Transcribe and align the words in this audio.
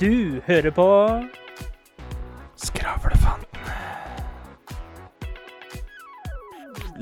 Du 0.00 0.40
hører 0.46 0.72
på 0.74 0.86
Skravlefantene. 2.58 3.74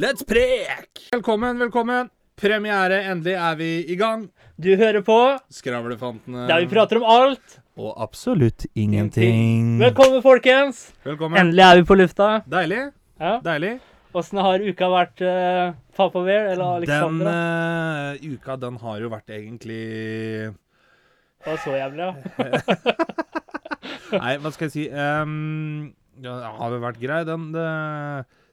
Let's 0.00 0.24
prek! 0.28 0.88
Velkommen, 1.12 1.58
velkommen. 1.60 2.10
Premiere, 2.40 3.02
endelig 3.12 3.34
er 3.38 3.56
vi 3.60 3.70
i 3.92 3.96
gang. 4.00 4.26
Du 4.56 4.70
hører 4.76 5.04
på 5.06 5.18
Skravlefantene. 5.52 6.46
der 6.48 6.64
vi 6.64 6.70
prater 6.72 7.00
om 7.00 7.06
alt. 7.08 7.58
Og 7.76 7.94
absolutt 8.02 8.66
ingenting. 8.74 9.78
Velkommen, 9.80 10.22
folkens. 10.24 10.90
Velkommen. 11.06 11.38
Endelig 11.40 11.64
er 11.64 11.80
vi 11.80 11.86
på 11.88 11.96
lufta. 11.96 12.30
Deilig. 12.50 12.90
Ja. 13.20 13.38
Deilig. 13.44 13.78
Åssen 14.12 14.42
har 14.44 14.60
uka 14.60 14.88
vært, 14.92 15.22
uh, 15.24 15.72
Papaver 15.96 16.50
eller 16.52 16.82
Den 16.82 16.82
Alexandra? 16.82 17.36
eh, 18.12 18.34
uka, 18.34 18.56
den 18.60 18.76
har 18.82 18.98
jo 19.00 19.08
vært 19.08 19.32
egentlig 19.32 20.52
Det 21.42 21.50
var 21.50 21.58
så 21.64 21.74
jævlig, 21.74 22.06
ja. 22.06 22.12
Nei, 24.22 24.34
hva 24.42 24.50
skal 24.52 24.68
jeg 24.68 24.74
si 24.74 24.84
um, 24.92 25.88
ja, 26.22 26.34
Det 26.36 26.50
har 26.58 26.74
jo 26.76 26.80
vært 26.84 27.00
grei. 27.00 27.20
Den, 27.28 27.48
det, 27.54 27.64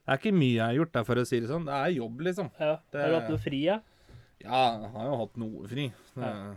det 0.07 0.13
er 0.15 0.21
ikke 0.21 0.33
mye 0.35 0.55
jeg 0.55 0.63
har 0.65 0.77
gjort 0.79 0.93
der, 0.95 1.05
for 1.09 1.21
å 1.21 1.25
si 1.27 1.39
det 1.43 1.49
sånn. 1.51 1.67
Det 1.67 1.75
er 1.75 1.93
jobb, 1.97 2.21
liksom. 2.29 2.49
ja. 2.59 2.75
Det- 2.91 3.01
Har 3.03 3.11
du 3.13 3.17
hatt 3.19 3.31
noe 3.33 3.43
fri, 3.43 3.59
ja? 3.67 3.79
Ja, 4.39 4.61
jeg 4.79 4.91
har 4.95 5.07
jo 5.11 5.17
hatt 5.19 5.37
noe 5.43 5.67
fri. 5.69 5.87
Det, 6.15 6.23
Ja. 6.23 6.53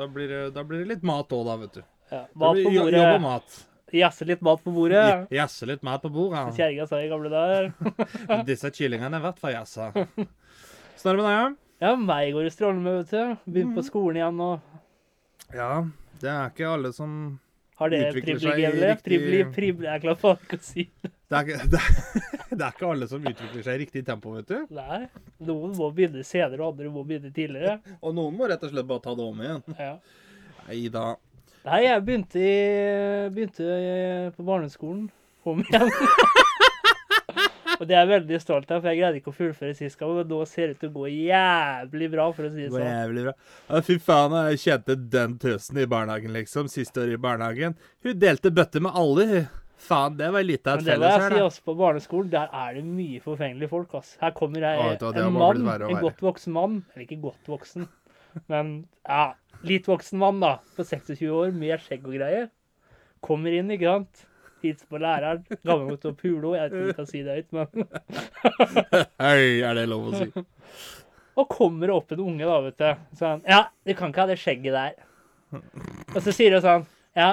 da, 0.00 0.06
blir 0.08 0.28
det, 0.32 0.40
da 0.56 0.64
blir 0.64 0.80
det 0.84 0.88
litt 0.94 1.02
mat 1.04 1.28
òg, 1.36 1.44
da, 1.50 1.56
vet 1.60 1.74
du. 1.78 1.82
ja. 2.10 2.22
Mat 2.34 2.56
blir 2.56 2.64
på 2.70 2.72
bordet. 2.78 3.02
Jobb 3.02 3.14
og 3.18 3.24
mat. 3.28 3.58
Jazze 3.92 4.24
litt 4.26 4.42
mat 4.46 4.60
på 4.64 4.70
bordet. 4.72 5.06
Jazze 5.34 5.66
litt 5.66 5.82
mat 5.82 6.00
på 6.02 6.08
bordet. 6.14 6.44
Som 6.48 6.56
kjerringa 6.56 6.84
sa 6.88 7.00
i 7.02 7.08
gamle 7.10 7.30
dager. 7.32 7.72
Disse 8.48 8.70
kyllingene 8.70 9.18
er 9.18 9.24
verdt 9.24 9.40
for 9.42 9.50
jazza. 9.52 9.88
Sånn 10.96 11.10
er 11.12 11.18
det 11.18 11.24
med 11.24 11.26
deg, 11.26 11.34
Ja, 11.34 11.48
Ja, 11.80 11.96
meg 11.96 12.32
går 12.36 12.44
det 12.46 12.52
strålende 12.54 12.84
med, 12.84 12.98
vet 13.00 13.10
du. 13.10 13.50
Begynner 13.50 13.72
Mm. 13.72 13.76
på 13.78 13.84
skolen 13.86 14.16
igjen 14.20 14.40
og 14.44 14.60
ja? 15.54 15.70
Det 16.20 16.28
er 16.28 16.50
ikke 16.52 16.68
alle 16.68 16.90
som 16.92 17.14
har 17.80 17.88
det 17.92 18.00
Utvikler 18.10 18.40
seg 18.42 18.58
i 18.60 18.66
riktig- 18.74 19.04
Pribli, 19.06 19.38
pribli, 19.54 19.86
jeg 19.88 19.94
er 19.96 20.02
klar 20.02 20.18
for 20.20 20.36
ikke 20.44 20.58
å 20.60 20.64
si 20.64 20.84
det. 21.00 21.10
er, 21.32 21.46
ikke, 21.46 21.68
det, 21.72 21.80
er, 21.80 22.50
det 22.50 22.66
er 22.66 22.74
ikke 22.74 22.90
alle 22.90 23.08
som 23.08 23.24
utvikler 23.24 23.62
seg 23.64 23.78
i 23.78 23.80
riktig 23.86 24.02
tempo, 24.04 24.34
vet 24.36 24.50
du. 24.50 24.66
Nei. 24.76 25.00
Noen 25.48 25.72
må 25.78 25.88
begynne 25.96 26.24
senere, 26.28 26.60
og 26.60 26.74
andre 26.74 26.92
må 26.92 27.06
begynne 27.08 27.32
tidligere. 27.32 27.78
Og 28.04 28.12
noen 28.18 28.36
må 28.36 28.50
rett 28.50 28.66
og 28.68 28.74
slett 28.74 28.88
bare 28.90 29.04
ta 29.06 29.14
det 29.16 29.24
om 29.30 29.40
igjen. 29.46 29.64
Ja. 29.80 29.94
Nei 30.68 30.82
da. 30.92 31.06
Nei, 31.64 31.80
jeg 31.86 32.04
begynte, 32.04 32.40
i, 32.40 32.52
begynte 33.32 34.32
på 34.36 34.44
barneskolen. 34.44 35.08
Om 35.48 35.64
igjen. 35.64 35.88
og 37.80 37.88
det 37.88 37.94
er 37.96 38.02
jeg 38.04 38.10
veldig 38.10 38.38
stolt 38.42 38.70
av, 38.70 38.82
for 38.82 38.90
jeg 38.90 38.98
greide 39.00 39.20
ikke 39.22 39.32
å 39.32 39.36
fullføre 39.38 39.76
sist 39.78 39.96
gang. 40.00 40.10
Men 40.18 40.26
nå 40.28 40.40
ser 40.48 40.68
det 40.68 40.76
ut 40.76 40.82
til 40.82 40.90
å 40.90 40.96
gå 40.98 41.06
jævlig 41.14 42.08
bra, 42.12 42.26
for 42.36 42.44
å 42.44 42.50
si 42.52 42.66
det 42.66 42.72
sånn. 42.74 42.84
jævlig 42.84 43.22
bra. 43.24 43.32
Ja, 43.70 43.80
fy 43.86 43.96
faen, 44.04 44.36
jeg 44.50 44.60
kjente 44.66 44.96
den 45.14 45.38
tøsen 45.40 45.80
i 45.80 45.86
barnehagen, 45.88 46.34
liksom. 46.36 46.68
Siste 46.68 47.00
året 47.06 47.16
i 47.16 47.22
barnehagen. 47.24 47.78
Hun 48.04 48.20
delte 48.20 48.52
bøtte 48.52 48.84
med 48.84 48.92
alle, 49.00 49.26
hun. 49.32 49.48
Faen, 49.80 50.18
det 50.18 50.28
var 50.34 50.44
litt 50.44 50.68
av 50.68 50.82
et 50.82 50.90
felles 50.90 50.92
her, 50.92 51.00
da. 51.00 51.08
Men 51.08 51.08
det 51.08 51.30
må 51.32 51.36
jeg 51.38 51.40
si 51.40 51.46
også 51.48 51.66
på 51.70 51.74
barneskolen. 51.80 52.30
Der 52.36 52.50
er 52.52 52.74
det 52.76 52.84
mye 52.84 53.20
forfengelige 53.24 53.72
folk, 53.72 53.94
ass. 53.96 54.10
Her 54.20 54.34
kommer 54.36 54.66
jeg, 54.68 54.76
Å, 54.76 54.88
vet 54.90 55.00
du 55.00 55.06
hva, 55.06 55.12
det 55.16 55.24
en 55.24 55.38
mann, 55.38 55.62
verre 55.64 55.88
og 55.88 55.94
en 55.94 55.96
verre. 55.96 56.04
godt 56.10 56.24
voksen 56.28 56.52
mann. 56.52 56.74
Eller 56.92 57.06
ikke 57.06 57.22
godt 57.24 57.48
voksen, 57.48 57.88
men 58.52 58.74
ja, 59.08 59.22
litt 59.66 59.88
voksen 59.88 60.20
mann, 60.20 60.44
da. 60.44 60.58
På 60.76 60.84
26 60.84 61.24
år, 61.32 61.54
med 61.56 61.80
skjegg 61.80 62.04
og 62.04 62.18
greier. 62.20 62.50
Kommer 63.24 63.56
inn, 63.56 63.72
ikke 63.72 63.88
sant. 63.88 64.26
Hilser 64.62 64.86
på 64.90 65.00
læreren. 65.02 65.44
Å 65.64 65.76
pule 66.18 66.54
henne. 66.54 66.56
Jeg 66.56 66.62
vet 66.62 66.72
ikke 66.72 66.80
om 66.80 66.86
jeg 66.86 66.96
kan 66.98 67.10
si 67.10 67.22
det 67.26 67.36
høyt, 67.38 67.52
men 67.56 67.66
Hei, 69.24 69.44
er 69.66 69.78
det 69.78 69.86
lov 69.90 70.08
å 70.10 70.16
si? 70.20 70.46
Og 71.40 71.46
kommer 71.52 71.88
det 71.90 71.94
opp 71.96 72.14
en 72.14 72.24
unge, 72.26 72.48
da, 72.48 72.56
vet 72.66 72.80
du. 72.80 73.04
Sånn 73.20 73.44
Ja, 73.48 73.62
du 73.86 73.94
kan 73.98 74.12
ikke 74.12 74.24
ha 74.26 74.30
det 74.32 74.40
skjegget 74.42 74.76
der. 74.76 74.98
Og 76.14 76.18
så 76.22 76.34
sier 76.34 76.56
hun 76.56 76.64
sånn 76.64 76.88
Ja, 77.18 77.30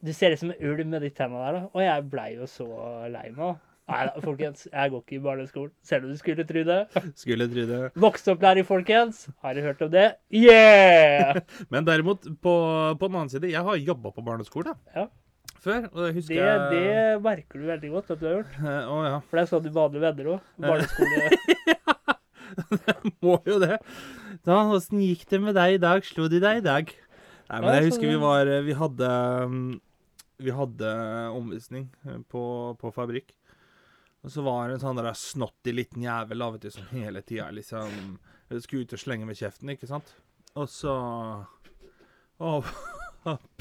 du 0.00 0.12
ser 0.16 0.32
ut 0.32 0.40
som 0.40 0.52
en 0.54 0.62
ulv 0.70 0.86
med 0.88 1.04
de 1.04 1.10
tenna 1.14 1.42
der, 1.46 1.58
da. 1.58 1.66
Og 1.74 1.82
jeg 1.84 2.06
blei 2.12 2.30
jo 2.38 2.48
så 2.50 2.68
lei 3.12 3.26
meg. 3.36 3.58
Nei 3.90 4.04
da, 4.06 4.20
folkens. 4.22 4.68
Jeg 4.70 4.92
går 4.92 5.00
ikke 5.02 5.16
i 5.16 5.22
barneskolen. 5.24 5.72
Selv 5.86 6.06
om 6.06 6.12
du 6.14 6.18
skulle 6.20 6.44
tro 6.46 6.62
det. 6.66 6.78
Skulle 7.18 7.48
tro 7.50 7.64
det. 7.66 7.80
Vokseopplæring, 7.98 8.66
folkens. 8.68 9.24
Har 9.42 9.56
du 9.58 9.64
hørt 9.64 9.82
om 9.82 9.90
det? 9.90 10.04
Yeah! 10.30 11.40
Men 11.74 11.88
derimot, 11.88 12.28
på, 12.42 12.54
på 13.00 13.08
den 13.10 13.18
annen 13.18 13.32
side, 13.32 13.50
jeg 13.50 13.64
har 13.66 13.80
jobba 13.82 14.14
på 14.14 14.24
barneskole 14.26 14.76
Ja. 14.94 15.08
Før. 15.64 15.86
Og 15.90 16.00
det 16.06 16.14
husker 16.16 16.34
Det, 16.34 16.46
jeg 16.46 16.58
det 16.72 17.22
merker 17.24 17.60
du 17.60 17.66
veldig 17.68 17.90
godt 17.94 18.12
at 18.14 18.20
du 18.20 18.26
har 18.28 18.36
gjort. 18.38 18.56
Eh, 18.60 18.88
Å 18.94 18.96
ja. 19.06 19.18
For 19.26 19.38
det 19.38 19.42
er 19.42 19.50
sånn 19.52 19.64
du 19.66 19.70
behandler 19.74 20.04
venner 20.06 20.30
òg. 20.34 20.48
Barneskole. 20.64 21.20
Må 23.24 23.36
jo 23.46 23.58
det. 23.62 23.76
Da, 24.46 24.56
Åssen 24.74 25.02
gikk 25.04 25.26
det 25.30 25.40
med 25.42 25.56
deg 25.58 25.76
i 25.76 25.82
dag? 25.82 26.06
Slo 26.06 26.26
de 26.32 26.40
deg 26.42 26.62
i 26.62 26.64
dag? 26.66 26.94
Nei, 27.50 27.60
men 27.60 27.76
jeg 27.76 27.88
husker 27.88 28.06
vi 28.06 28.18
var 28.22 28.48
Vi 28.62 28.74
hadde 28.78 29.06
um, 29.50 29.60
Vi 30.38 30.52
hadde 30.54 30.90
omvisning 31.34 31.88
eh, 32.06 32.20
på, 32.30 32.42
på 32.80 32.92
fabrikk. 32.94 33.34
Og 34.20 34.32
så 34.34 34.44
var 34.44 34.68
det 34.68 34.76
en 34.76 34.84
sånn 34.84 34.98
der 35.00 35.12
snotty 35.16 35.72
liten 35.72 36.04
jævel 36.04 36.44
vet 36.54 36.66
du, 36.66 36.72
som 36.74 36.90
hele 36.92 37.22
tida 37.24 37.48
liksom 37.56 38.18
skulle 38.58 38.84
ut 38.84 38.92
og 38.96 39.00
slenge 39.00 39.28
med 39.28 39.38
kjeften, 39.38 39.70
ikke 39.72 39.88
sant? 39.88 40.10
Og 40.58 40.66
så 40.68 40.92
Og 42.42 42.66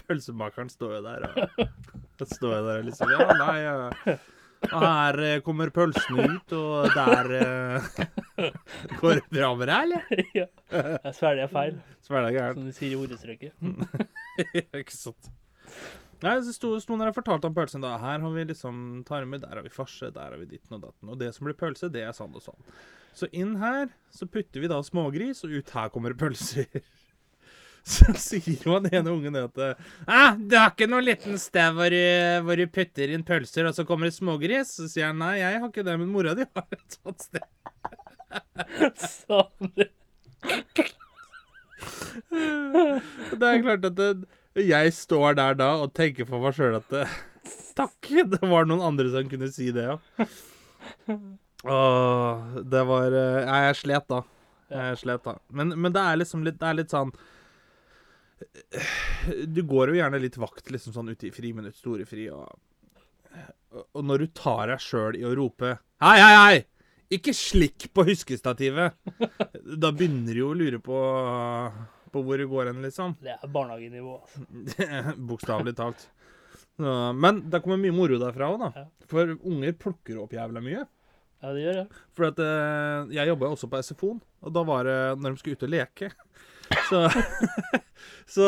pølsemakeren 0.10 0.70
står 0.74 0.98
jo 0.98 1.02
der, 1.06 1.26
og 1.30 2.28
står 2.36 2.56
jeg 2.58 2.68
der 2.68 2.82
og 2.82 2.90
liksom 2.90 3.14
Ja, 3.14 3.28
nei 3.40 3.58
ja. 3.64 4.18
Her 4.70 5.20
eh, 5.24 5.38
kommer 5.46 5.72
pølsene 5.72 6.26
ut, 6.34 6.54
og 6.58 6.90
der 6.92 7.30
eh, 7.38 8.50
Går 9.00 9.22
det 9.22 9.28
bra 9.32 9.54
med 9.56 9.70
deg, 9.72 9.86
eller? 9.86 10.10
ja. 10.42 10.48
Jeg 11.06 11.16
svelger 11.16 11.54
feil, 11.54 11.78
Svelger 12.04 12.36
gærent. 12.36 12.60
som 12.60 12.68
de 12.68 12.76
sier 12.76 12.98
i 12.98 13.00
ordestrøket. 13.00 13.56
ikke 14.82 14.96
sant. 14.98 15.32
Nei, 16.20 16.34
så 16.44 16.52
sto, 16.52 16.74
sto 16.84 16.98
når 17.00 17.14
jeg 17.14 17.16
fortalte 17.22 17.48
om 17.48 17.56
pølsen 17.56 17.84
da. 17.86 17.94
Her 18.02 18.20
har 18.20 18.34
vi 18.36 18.44
liksom 18.50 19.06
tarme, 19.08 19.40
der 19.40 19.56
har 19.56 19.64
vi 19.64 19.72
farse, 19.72 20.10
der 20.12 20.34
har 20.34 20.42
vi 20.42 20.50
ditten 20.52 20.76
og 20.76 20.84
datten. 20.90 21.12
Og 21.14 21.20
det 21.22 21.32
som 21.36 21.48
blir 21.48 21.56
pølse, 21.56 21.88
det 21.94 22.04
er 22.04 22.12
sånn 22.18 22.36
og 22.36 22.44
sånn. 22.44 22.60
Så 23.16 23.30
inn 23.36 23.56
her 23.62 23.88
så 24.12 24.28
putter 24.28 24.60
vi 24.60 24.68
da 24.72 24.82
smågris, 24.84 25.46
og 25.48 25.56
ut 25.56 25.72
her 25.78 25.88
kommer 25.94 26.16
pølser. 26.20 26.68
Så 27.94 28.14
sier 28.22 28.66
jo 28.66 28.76
han 28.76 28.86
ene 28.92 29.10
ungen 29.10 29.38
at 29.40 29.62
ah, 30.06 30.36
'Du 30.38 30.56
har 30.58 30.74
ikke 30.74 30.90
noen 30.92 31.08
liten 31.08 31.40
sted 31.42 31.74
hvor 31.74 31.96
hvor 32.46 32.60
du 32.60 32.66
putter 32.70 33.14
inn 33.16 33.26
pølser, 33.26 33.66
og 33.70 33.74
så 33.78 33.86
kommer 33.88 34.10
det 34.10 34.18
smågris?' 34.18 34.76
Så 34.78 34.90
sier 34.92 35.10
han 35.10 35.22
nei, 35.22 35.40
jeg 35.42 35.60
har 35.60 35.72
ikke 35.72 35.86
det, 35.88 35.96
men 36.02 36.12
mora 36.14 36.36
di 36.38 36.46
har 36.46 36.68
et 36.76 37.00
sånt 37.00 37.26
sted. 37.26 37.48
Sånn. 39.02 39.74
Det 42.30 43.48
er 43.48 43.62
klart 43.64 43.86
at 43.88 43.96
det, 43.98 44.10
jeg 44.68 44.94
står 44.94 45.38
der 45.40 45.58
da 45.60 45.70
og 45.84 45.94
tenker 45.96 46.28
for 46.28 46.44
meg 46.44 46.56
sjøl 46.58 46.78
at 46.80 46.88
det, 46.92 47.06
Takk! 47.80 48.10
Det 48.34 48.42
var 48.44 48.68
noen 48.68 48.84
andre 48.84 49.10
som 49.14 49.30
kunne 49.32 49.50
si 49.54 49.70
det, 49.76 49.86
ja. 49.88 49.96
Åh, 51.64 52.60
det 52.72 52.84
var 52.88 53.16
eh, 53.16 53.46
Nei, 53.48 53.60
jeg 53.70 53.80
slet 53.82 54.08
da. 54.12 54.22
Jeg 54.70 55.00
slet 55.02 55.26
da. 55.26 55.36
Men, 55.56 55.74
men 55.80 55.96
det 55.96 56.04
er 56.04 56.20
liksom 56.22 56.44
litt 56.46 56.60
Det 56.60 56.68
er 56.70 56.78
litt 56.78 56.94
sånn 56.94 57.12
Du 59.56 59.62
går 59.68 59.92
jo 59.92 60.00
gjerne 60.00 60.20
litt 60.22 60.38
vakt 60.40 60.72
liksom 60.72 60.96
sånn 60.96 61.12
ute 61.12 61.28
i 61.30 61.34
friminutt, 61.36 61.78
storefri, 61.78 62.30
og 62.32 62.48
Og 63.96 64.04
når 64.06 64.24
du 64.24 64.28
tar 64.40 64.72
deg 64.72 64.84
sjøl 64.84 65.18
i 65.20 65.26
å 65.28 65.34
rope 65.38 65.76
Hei, 66.04 66.18
hei, 66.18 66.36
hei! 66.40 66.60
Ikke 67.20 67.34
slikk 67.34 67.90
på 67.94 68.06
huskestativet! 68.08 68.96
Da 69.82 69.92
begynner 69.92 70.34
du 70.34 70.44
jo 70.44 70.52
å 70.54 70.58
lure 70.58 70.80
på 70.84 71.00
På 72.14 72.24
hvor 72.26 72.42
det 72.42 72.48
går 72.50 72.72
hen, 72.72 72.84
liksom. 72.86 73.18
Det 73.22 73.36
er 73.36 73.52
barnehagenivå. 73.54 74.16
Altså. 74.22 75.16
Bokstavelig 75.30 75.76
talt. 75.78 76.08
Men 76.80 77.44
det 77.52 77.60
kommer 77.62 77.78
mye 77.82 77.94
moro 77.94 78.18
derfra 78.22 78.48
òg, 78.50 78.64
da. 78.64 78.70
Ja. 78.74 78.86
For 79.12 79.36
unger 79.36 79.76
plukker 79.78 80.22
opp 80.24 80.34
jævla 80.34 80.64
mye. 80.64 80.86
Ja, 81.40 81.52
det 81.54 81.62
gjør 81.64 81.78
det. 81.82 82.00
For 82.18 82.28
at 82.32 82.40
eh, 82.44 83.12
jeg 83.16 83.30
jobba 83.30 83.52
også 83.54 83.70
på 83.72 83.80
SFO-en, 83.86 84.18
og 84.44 84.56
da 84.56 84.64
var 84.68 84.88
det 84.90 84.98
når 85.20 85.36
de 85.36 85.42
skulle 85.42 85.60
ut 85.60 85.68
og 85.68 85.72
leke. 85.72 86.10
Så, 86.90 87.04
så, 88.34 88.48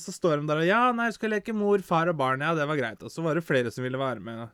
så 0.00 0.14
står 0.14 0.40
de 0.40 0.50
der 0.50 0.62
og 0.62 0.68
Ja, 0.68 0.82
nei, 0.96 1.08
skal 1.14 1.34
leke 1.34 1.54
mor, 1.56 1.82
far 1.86 2.12
og 2.12 2.18
barn. 2.20 2.44
Ja, 2.44 2.54
det 2.56 2.68
var 2.70 2.78
greit. 2.78 3.02
Og 3.02 3.12
så 3.12 3.24
var 3.24 3.38
det 3.38 3.44
flere 3.46 3.72
som 3.74 3.86
ville 3.86 4.00
være 4.00 4.22
med. 4.22 4.46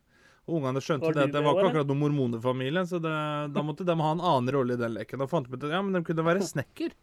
Og 0.49 0.57
ungene 0.59 0.81
skjønte 0.83 1.13
det 1.15 1.29
at 1.29 1.35
det 1.37 1.43
var 1.45 1.55
ikke 1.55 1.69
akkurat 1.71 1.91
noen 1.91 2.01
mormonefamilie, 2.03 2.83
så 2.91 2.99
det, 3.03 3.13
da 3.55 3.63
måtte 3.63 3.87
de 3.87 3.95
ha 3.95 4.09
en 4.17 4.23
annen 4.23 4.51
rolle 4.57 4.75
i 4.75 4.81
den 4.81 4.97
leken. 4.97 5.23
Og 5.23 5.31
fant 5.31 5.47
ut 5.47 5.59
at 5.61 5.71
ja, 5.71 5.83
men 5.85 5.95
de 5.95 6.03
kunne 6.09 6.25
være 6.27 6.43
snekker. 6.49 6.97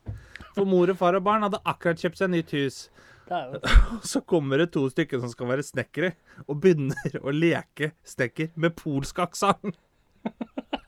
For 0.58 0.68
mor 0.68 0.92
og 0.92 1.00
far 1.00 1.16
og 1.16 1.24
barn 1.28 1.46
hadde 1.48 1.62
akkurat 1.64 2.02
kjøpt 2.04 2.20
seg 2.20 2.34
nytt 2.34 2.52
hus. 2.58 2.82
Og 3.30 4.06
så 4.10 4.24
kommer 4.26 4.58
det 4.58 4.72
to 4.74 4.88
stykker 4.90 5.22
som 5.22 5.30
skal 5.30 5.52
være 5.52 5.62
snekkere, 5.62 6.16
og 6.50 6.64
begynner 6.64 7.20
å 7.22 7.30
leke 7.30 7.92
snekker 8.02 8.50
med 8.58 8.74
polsk 8.80 9.22
aksent. 9.22 9.78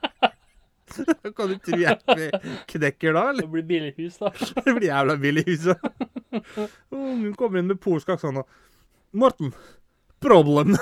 kan 1.37 1.51
du 1.51 1.57
tro 1.63 1.79
jeg 1.79 1.97
knekker 2.71 3.15
da, 3.15 3.23
eller? 3.31 3.45
Det 3.45 3.51
blir 3.55 3.67
billighus, 3.69 4.17
da. 4.21 4.31
Det 4.65 4.75
blir 4.77 4.87
jævla 4.89 5.17
billig 5.21 5.45
huset. 5.47 5.87
Hun 6.91 7.01
Ungen 7.01 7.33
kommer 7.39 7.61
inn 7.61 7.71
med 7.71 7.81
polsk 7.83 8.11
aksent 8.13 8.43
og 8.43 8.59
Morten, 9.11 9.51
problem. 10.23 10.77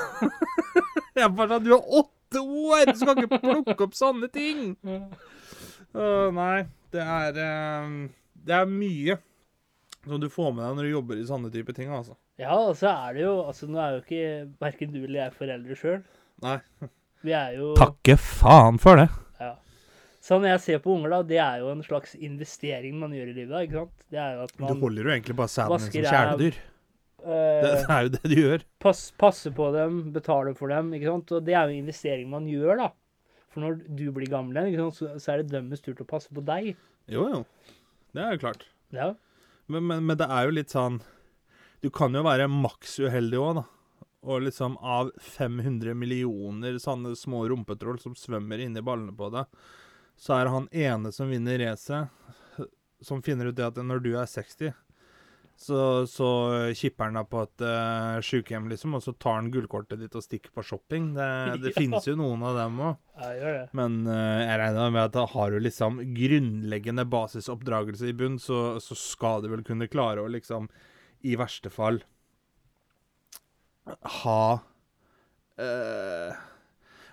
Jeg 1.18 1.32
bare 1.34 1.50
sa 1.50 1.60
Du 1.64 1.72
er 1.74 1.96
åtte 2.02 2.44
år! 2.44 2.92
Du 2.92 3.00
skal 3.00 3.24
ikke 3.24 3.40
plukke 3.42 3.88
opp 3.88 3.98
sånne 3.98 4.30
ting! 4.34 4.76
Uh, 5.96 6.30
nei, 6.36 6.68
det 6.94 7.02
er 7.02 7.40
uh, 7.42 7.96
Det 8.38 8.54
er 8.54 8.70
mye 8.70 9.18
som 10.06 10.22
du 10.22 10.30
får 10.32 10.54
med 10.54 10.64
deg 10.64 10.78
når 10.78 10.86
du 10.86 10.92
jobber 10.92 11.20
i 11.20 11.26
sånne 11.28 11.50
type 11.54 11.74
ting, 11.76 11.90
altså. 11.92 12.16
Ja, 12.40 12.54
og 12.56 12.78
så 12.80 12.92
er 12.94 13.18
det 13.18 13.26
jo 13.26 13.34
Altså, 13.42 13.68
nå 13.68 13.82
er 13.82 13.98
jo 13.98 14.04
ikke 14.06 14.30
verken 14.62 14.94
du 14.94 15.02
eller 15.02 15.26
jeg 15.26 15.36
foreldre 15.42 15.80
sjøl. 15.80 16.00
Nei. 16.46 16.60
Vi 17.26 17.34
er 17.36 17.58
jo 17.58 17.74
Takke 17.80 18.16
faen 18.22 18.80
for 18.80 19.02
det. 19.02 19.10
Ja. 20.30 20.36
Så 20.36 20.38
når 20.40 20.52
jeg 20.54 20.62
ser 20.62 20.82
på 20.84 20.94
unger, 20.94 21.10
da, 21.16 21.20
det 21.26 21.40
er 21.42 21.60
jo 21.64 21.72
en 21.74 21.82
slags 21.86 22.14
investering 22.16 23.00
man 23.02 23.12
gjør 23.18 23.32
i 23.32 23.34
livet. 23.34 23.50
da, 23.50 23.62
ikke 23.66 23.80
sant? 23.82 24.04
Det 24.14 24.20
er 24.22 24.36
jo 24.38 24.44
at 24.46 24.54
Du 24.60 24.66
holder 24.86 25.08
jo 25.10 25.14
egentlig 25.16 25.36
bare 25.40 25.50
sæden 25.50 25.80
som 25.82 25.96
kjæledyr. 26.12 26.60
eh, 27.26 27.66
Det 27.66 27.90
er 27.90 28.02
jo 28.06 28.10
det 28.14 28.22
du 28.30 28.36
gjør. 28.38 28.66
pass, 28.80 29.12
passe 29.18 29.52
på 29.52 29.72
dem, 29.74 30.12
betale 30.14 30.54
for 30.56 30.70
dem. 30.70 30.92
ikke 30.94 31.10
sant? 31.10 31.32
Og 31.32 31.46
det 31.46 31.56
er 31.58 31.66
jo 31.66 31.74
en 31.74 31.82
investering 31.84 32.30
man 32.30 32.46
gjør, 32.46 32.78
da. 32.78 32.90
For 33.50 33.62
når 33.66 33.80
du 33.98 34.12
blir 34.14 34.30
gammel 34.30 34.60
igjen, 34.70 34.92
så, 34.94 35.16
så 35.18 35.34
er 35.34 35.42
det 35.42 35.50
deres 35.56 35.82
tur 35.82 35.96
til 35.98 36.06
å 36.06 36.12
passe 36.14 36.30
på 36.30 36.44
deg. 36.46 36.76
Jo, 37.10 37.26
jo. 37.34 37.42
Det 38.14 38.22
er 38.22 38.36
jo 38.38 38.44
klart. 38.46 38.68
Ja. 38.94 39.16
Men, 39.68 39.88
men, 39.90 40.06
men 40.06 40.18
det 40.18 40.26
er 40.30 40.46
jo 40.48 40.54
litt 40.58 40.72
sånn 40.74 40.96
Du 41.82 41.90
kan 41.94 42.14
jo 42.14 42.24
være 42.26 42.48
maks 42.50 42.96
uheldig 43.02 43.38
òg, 43.42 43.60
da. 43.62 43.66
Og 44.30 44.42
liksom 44.46 44.78
av 44.84 45.10
500 45.24 45.94
millioner 45.96 46.78
sånne 46.78 47.16
små 47.16 47.46
rumpetroll 47.50 47.98
som 48.04 48.14
svømmer 48.20 48.60
inni 48.66 48.82
ballene 48.84 49.14
på 49.16 49.30
deg, 49.32 49.46
så 50.20 50.36
er 50.36 50.46
det 50.48 50.52
han 50.58 50.70
ene 50.76 51.12
som 51.16 51.32
vinner 51.32 51.62
racet, 51.64 52.12
som 53.02 53.22
finner 53.24 53.48
ut 53.50 53.56
det 53.56 53.64
at 53.70 53.78
når 53.80 54.02
du 54.04 54.10
er 54.20 54.28
60, 54.28 54.74
så, 55.60 55.78
så 56.08 56.28
kipper 56.76 57.10
han 57.10 57.18
deg 57.20 57.28
på 57.32 57.42
et 57.44 57.64
uh, 57.68 58.20
sykehjem, 58.24 58.70
liksom, 58.72 58.94
og 58.96 59.02
så 59.04 59.12
tar 59.20 59.42
han 59.42 59.50
gullkortet 59.52 60.00
ditt 60.00 60.14
og 60.16 60.24
stikker 60.24 60.54
på 60.56 60.64
shopping. 60.64 61.10
Det, 61.18 61.26
det 61.66 61.74
Ja. 61.74 61.76
finnes 61.82 62.08
jo 62.08 62.14
noen 62.20 62.44
av 62.48 62.56
dem 62.60 62.78
òg. 62.86 62.94
Ja. 63.40 63.66
Men 63.76 63.98
uh, 64.08 64.40
jeg 64.44 64.60
regner 64.62 64.94
med 64.96 65.02
at 65.10 65.18
da 65.18 65.26
har 65.34 65.52
du 65.52 65.60
liksom 65.64 66.00
grunnleggende 66.16 67.04
basisoppdragelse 67.12 68.08
i 68.08 68.16
bunn, 68.16 68.38
så, 68.40 68.78
så 68.84 68.96
skal 69.00 69.44
du 69.44 69.50
vel 69.52 69.66
kunne 69.68 69.90
klare 69.92 70.24
å 70.24 70.32
liksom, 70.32 70.68
i 71.28 71.36
verste 71.40 71.72
fall, 71.76 72.00
ha 74.24 74.44
eh, 75.60 76.36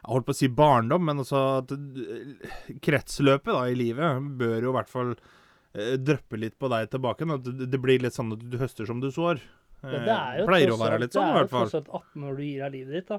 Jeg 0.06 0.14
holdt 0.14 0.26
på 0.28 0.34
å 0.36 0.38
si 0.38 0.46
barndom, 0.54 1.02
men 1.02 1.18
altså 1.18 1.40
at 1.64 1.72
eh, 1.74 2.50
kretsløpet 2.78 3.50
da 3.50 3.64
i 3.66 3.74
livet 3.74 4.22
bør 4.38 4.68
jo 4.68 4.70
i 4.70 4.74
hvert 4.76 4.90
fall 4.92 5.08
eh, 5.16 5.96
dryppe 5.98 6.38
litt 6.38 6.54
på 6.62 6.70
deg 6.70 6.92
tilbake. 6.92 7.26
At 7.34 7.48
det, 7.58 7.80
blir 7.82 8.04
litt 8.04 8.14
sånn 8.14 8.30
at 8.36 8.44
du 8.46 8.54
høster 8.60 8.86
som 8.86 9.02
du 9.02 9.08
sår. 9.10 9.42
Ja, 9.82 9.90
det 9.90 10.14
er 10.14 10.38
jo 10.38 10.44
Eh, 10.44 10.50
Pleier 10.52 10.72
å 10.72 10.78
være 10.78 11.00
litt 11.02 11.16
sånn, 11.16 11.26
i 11.26 11.34
hvert 11.40 11.50
Det 11.50 11.58
er 11.58 11.58
jo 11.58 11.66
tross 11.66 11.78
alt 11.80 11.90
18 11.90 12.28
år 12.30 12.38
du 12.38 12.44
gir 12.46 12.62
av 12.68 12.76
livet 12.76 12.94
ditt, 13.00 13.10
da. 13.10 13.18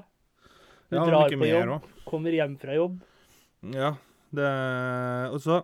Du 0.88 0.96
Ja, 0.96 1.04
drar 1.04 1.28
på 1.28 1.50
jobb, 1.50 1.74
også. 1.76 2.04
kommer 2.08 2.38
hjem 2.38 2.56
fra 2.58 2.78
jobb. 2.78 2.98
Ja, 3.74 3.92
det 4.32 4.48
Og 5.34 5.40
så 5.44 5.62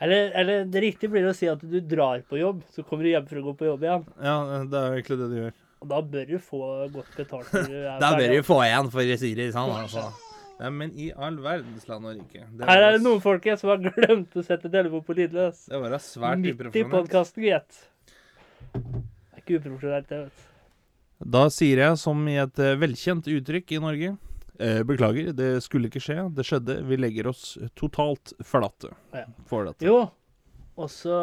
Eller, 0.00 0.30
eller 0.32 0.64
det 0.64 0.82
riktige 0.84 1.12
blir 1.12 1.28
å 1.28 1.36
si 1.36 1.48
at 1.48 1.60
du 1.60 1.80
drar 1.80 2.24
på 2.24 2.40
jobb, 2.40 2.64
så 2.72 2.84
kommer 2.84 3.04
du 3.04 3.12
hjem 3.12 3.28
for 3.28 3.42
å 3.42 3.46
gå 3.50 3.56
på 3.60 3.68
jobb 3.68 3.84
igjen. 3.84 4.08
Ja, 4.24 4.36
det 4.64 4.80
er 4.80 4.96
egentlig 4.96 5.20
det 5.20 5.28
du 5.32 5.36
gjør. 5.42 5.54
Og 5.84 5.88
da 5.92 6.00
bør 6.00 6.26
du 6.32 6.38
få 6.40 6.60
godt 6.96 7.16
betalt. 7.16 7.52
når 7.52 7.68
du 7.68 7.76
er 7.76 8.00
Da 8.00 8.14
bør 8.16 8.32
du 8.32 8.42
få 8.42 8.62
igjen, 8.64 8.90
for 8.92 9.00
å 9.04 9.18
si 9.20 9.34
det 9.36 9.52
sånn. 9.52 9.76
altså. 9.84 10.12
Nei, 10.56 10.70
men 10.72 10.92
i 10.96 11.10
all 11.12 11.36
verdens 11.44 11.84
land 11.88 12.08
og 12.08 12.14
rike. 12.16 12.46
Det 12.56 12.64
Her 12.68 12.82
er 12.86 12.94
det 12.96 13.02
noen 13.04 13.20
folk 13.20 13.44
som 13.60 13.74
har 13.74 13.80
glemt 13.84 14.36
å 14.40 14.44
sette 14.44 14.70
telefonen 14.72 15.04
på 15.04 15.16
lydløs. 15.18 15.66
Det 15.68 15.80
var 15.82 15.92
da 15.92 15.98
svært 16.00 16.40
Midt 16.40 16.78
i 16.80 16.84
podkasten, 16.88 17.44
gitt. 17.44 17.80
Det 18.72 18.80
er 19.36 19.42
ikke 19.42 19.58
uprofesjonelt, 19.60 20.08
det, 20.08 20.20
vet 20.24 20.38
du. 20.38 20.46
Da 21.36 21.46
sier 21.52 21.80
jeg 21.80 21.98
som 22.00 22.24
i 22.28 22.36
et 22.40 22.58
eh, 22.60 22.74
velkjent 22.76 23.28
uttrykk 23.32 23.72
i 23.72 23.78
Norge 23.80 24.10
eh, 24.60 24.80
Beklager, 24.88 25.30
det 25.36 25.50
skulle 25.64 25.88
ikke 25.90 26.02
skje. 26.04 26.18
Det 26.36 26.44
skjedde. 26.44 26.78
Vi 26.88 26.98
legger 27.00 27.30
oss 27.32 27.44
totalt 27.76 28.34
flate 28.44 28.92
Ja. 29.16 29.24
for 29.48 29.68
dette. 29.68 29.84
Jo, 29.84 30.02
og 30.76 30.92
så 30.92 31.16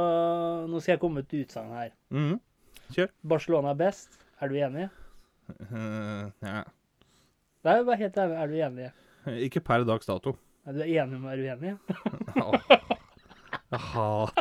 Nå 0.70 0.82
skal 0.82 0.96
jeg 0.96 1.02
komme 1.04 1.22
med 1.22 1.30
et 1.30 1.46
utsagn 1.46 1.74
her. 1.78 1.94
Mhm. 2.14 2.40
Barcelona 3.26 3.72
er 3.74 3.80
best. 3.82 4.20
Er 4.42 4.50
du 4.52 4.58
enig? 4.62 4.90
Uh, 5.72 6.30
ja. 6.46 6.64
Nei, 7.64 7.78
bare 7.88 7.98
helt 8.02 8.18
ærlig, 8.20 8.38
er 8.38 8.52
du 8.52 8.58
enig? 8.68 8.90
Ikke 9.48 9.62
per 9.64 9.86
dags 9.88 10.10
dato. 10.10 10.36
Er 10.68 10.78
du 10.78 10.84
enig 10.86 11.18
om 11.18 11.26
å 11.26 11.32
være 11.32 11.42
uenig? 11.44 11.74
Jeg 13.74 13.82
hater 13.94 14.40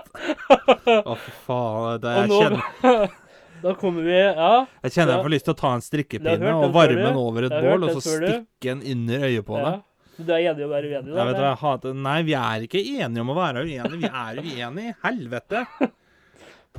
Å, 1.09 1.15
fy 1.17 1.33
faen. 1.47 2.01
Det, 2.03 2.13
jeg, 2.19 2.29
nå 2.31 2.39
kjenner, 2.43 3.15
Da 3.63 3.73
kommer 3.79 4.03
vi 4.07 4.17
Ja, 4.19 4.51
jeg 4.83 4.95
kjenner 4.97 5.15
jeg 5.17 5.25
får 5.25 5.33
lyst 5.37 5.47
til 5.47 5.55
å 5.55 5.59
ta 5.61 5.71
en 5.71 5.73
Det 5.73 5.81
har 5.81 5.87
strikkepinne 5.87 6.43
hørt 6.43 6.59
og 6.59 6.63
den 6.67 6.75
varme 6.77 7.07
den 7.07 7.19
over 7.21 7.47
et 7.47 7.53
Det 7.53 7.59
har 7.59 7.67
hørt 7.67 7.73
bål, 7.73 7.87
og 7.87 7.93
den 7.93 7.97
så 7.97 8.03
før, 8.05 8.21
du. 8.21 8.29
stikke 8.33 8.69
den 8.73 8.85
under 8.95 9.27
øyet 9.29 9.47
på 9.49 9.59
deg. 9.59 9.67
ja. 9.73 9.81
Så 10.13 10.27
du 10.29 10.33
er 10.37 10.43
enig 10.51 10.61
om 10.61 10.69
å 10.69 10.73
være 10.75 10.89
uenig, 10.91 11.09
da? 11.09 11.17
Jeg 11.17 11.17
vet 11.17 11.17
hva 11.17 11.31
eller? 11.33 11.47
jeg 11.49 11.61
hater. 11.63 11.95
Nei, 12.05 12.17
vi 12.29 12.35
er 12.37 12.65
ikke 12.67 12.83
enige 12.85 13.23
om 13.23 13.31
å 13.33 13.37
være 13.39 13.63
uenige. 13.65 14.01
Vi 14.03 14.11
er 14.11 14.41
uenige. 14.43 14.97
Helvete. 15.07 15.63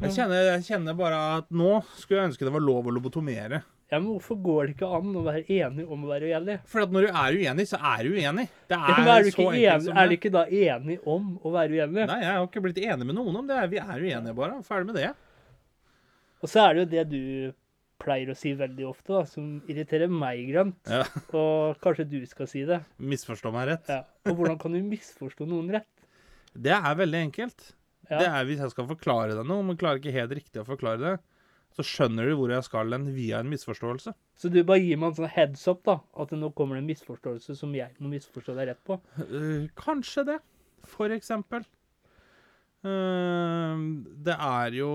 Jeg 0.04 0.14
kjenner, 0.14 0.44
jeg 0.52 0.66
kjenner 0.68 0.98
bare 0.98 1.22
at 1.40 1.48
nå 1.54 1.72
skulle 1.98 2.20
jeg 2.20 2.30
ønske 2.32 2.46
det 2.46 2.54
var 2.54 2.64
lov 2.66 2.90
å 2.90 2.94
lobotomere. 2.94 3.64
Ja, 3.94 4.00
men 4.02 4.10
hvorfor 4.16 4.38
går 4.42 4.62
det 4.66 4.74
ikke 4.74 4.88
an 4.98 5.10
å 5.14 5.22
være 5.22 5.44
enig 5.54 5.84
om 5.86 6.06
å 6.08 6.08
være 6.10 6.32
uenig? 6.32 6.56
For 6.66 6.82
at 6.82 6.94
når 6.96 7.06
du 7.06 7.18
er 7.22 7.36
uenig, 7.38 7.66
så 7.70 7.78
er 7.78 8.00
du 8.02 8.16
uenig. 8.16 8.46
Det 8.72 8.78
er, 8.78 8.88
ja, 8.90 9.04
er, 9.04 9.28
du 9.28 9.30
så 9.30 9.44
enkelt 9.44 9.58
enig, 9.60 9.84
som 9.86 10.00
er 10.02 10.08
du 10.10 10.16
ikke 10.16 10.32
da 10.34 10.44
enig 10.50 10.96
om 11.14 11.28
å 11.38 11.52
være 11.54 11.76
uenig? 11.78 12.08
Nei, 12.10 12.22
jeg 12.24 12.32
har 12.32 12.48
ikke 12.48 12.64
blitt 12.66 12.80
enig 12.82 13.10
med 13.10 13.20
noen 13.20 13.38
om 13.44 13.52
det. 13.52 13.60
Vi 13.70 13.82
er 13.84 14.08
uenige 14.08 14.34
bare. 14.40 14.58
Ferdig 14.66 14.90
med 14.90 14.98
det. 14.98 15.12
Og 16.42 16.50
så 16.50 16.64
er 16.64 16.74
det 16.74 16.82
jo 16.82 16.90
det 16.96 17.04
du 17.12 17.22
pleier 18.02 18.34
å 18.34 18.38
si 18.38 18.56
veldig 18.58 18.88
ofte, 18.90 19.14
da, 19.14 19.22
som 19.30 19.52
irriterer 19.70 20.10
meg 20.12 20.42
grønt. 20.50 20.80
Ja. 20.90 21.04
Og 21.38 21.78
kanskje 21.84 22.08
du 22.16 22.20
skal 22.30 22.50
si 22.50 22.66
det. 22.68 22.82
Misforstå 22.98 23.54
meg 23.54 23.70
rett. 23.70 23.94
Ja. 23.94 24.02
Og 24.26 24.40
hvordan 24.40 24.58
kan 24.62 24.74
du 24.74 24.82
misforstå 24.90 25.46
noen 25.48 25.70
rett? 25.78 25.90
Det 26.54 26.74
er 26.74 26.98
veldig 26.98 27.22
enkelt. 27.30 27.70
Ja. 28.10 28.18
Det 28.18 28.26
er 28.28 28.50
Hvis 28.50 28.66
jeg 28.66 28.74
skal 28.74 28.90
forklare 28.90 29.38
deg 29.38 29.48
noe, 29.48 29.64
men 29.70 29.78
klarer 29.80 30.02
ikke 30.02 30.18
helt 30.18 30.36
riktig 30.42 30.62
å 30.62 30.68
forklare 30.68 31.00
det, 31.00 31.14
så 31.74 31.86
skjønner 31.86 32.30
du 32.30 32.36
hvor 32.38 32.52
jeg 32.54 32.66
skal 32.68 32.94
hen 32.94 33.08
via 33.16 33.40
en 33.42 33.50
misforståelse. 33.50 34.14
Så 34.38 34.50
du 34.54 34.60
bare 34.66 34.82
gir 34.84 35.00
meg 35.00 35.12
en 35.12 35.22
sånn 35.22 35.32
heads 35.34 35.64
up, 35.70 35.82
da. 35.88 35.98
At 36.22 36.34
nå 36.38 36.52
kommer 36.58 36.78
det 36.78 36.84
en 36.84 36.92
misforståelse 36.92 37.56
som 37.58 37.74
jeg 37.78 37.96
må 37.98 38.12
misforstå 38.12 38.58
deg 38.58 38.70
rett 38.72 38.84
på. 38.86 39.00
Uh, 39.18 39.66
kanskje 39.80 40.28
det, 40.34 40.38
for 40.90 41.14
eksempel. 41.16 41.66
Uh, 42.84 44.04
det 44.26 44.36
er 44.36 44.74
jo 44.76 44.90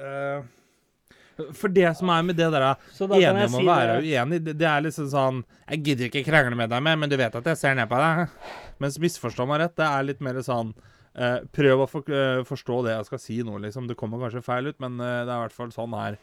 uh, 0.00 0.38
For 1.52 1.68
det 1.68 1.90
som 1.98 2.08
er 2.14 2.22
med 2.24 2.38
det 2.38 2.46
der 2.54 2.64
enig 2.64 3.44
om 3.50 3.58
å 3.58 3.60
si 3.60 3.66
være 3.66 3.98
det. 3.98 4.06
uenig, 4.08 4.38
det, 4.46 4.54
det 4.56 4.68
er 4.70 4.86
liksom 4.86 5.10
sånn 5.12 5.42
Jeg 5.66 5.82
gidder 5.84 6.08
ikke 6.08 6.22
krangle 6.30 6.56
med 6.56 6.72
deg 6.72 6.80
mer, 6.86 6.96
men 6.96 7.12
du 7.12 7.18
vet 7.20 7.36
at 7.36 7.52
jeg 7.52 7.60
ser 7.60 7.76
ned 7.76 7.90
på 7.92 8.00
deg. 8.00 8.32
Mens 8.82 8.98
misforstå 9.04 9.46
meg 9.46 9.62
rett, 9.66 9.76
det 9.78 9.86
er 9.90 10.08
litt 10.08 10.24
mer 10.24 10.40
sånn 10.42 10.72
eh, 11.14 11.40
Prøv 11.54 11.84
å 11.84 11.88
for, 11.90 12.12
eh, 12.12 12.42
forstå 12.48 12.78
det 12.86 12.96
jeg 12.96 13.08
skal 13.08 13.22
si 13.22 13.40
nå, 13.46 13.58
liksom. 13.64 13.88
Det 13.88 13.98
kommer 13.98 14.22
kanskje 14.22 14.44
feil 14.44 14.70
ut, 14.70 14.78
men 14.82 14.98
eh, 15.00 15.22
det 15.26 15.32
er 15.32 15.36
i 15.36 15.44
hvert 15.46 15.56
fall 15.56 15.74
sånn 15.74 15.96
her. 15.98 16.18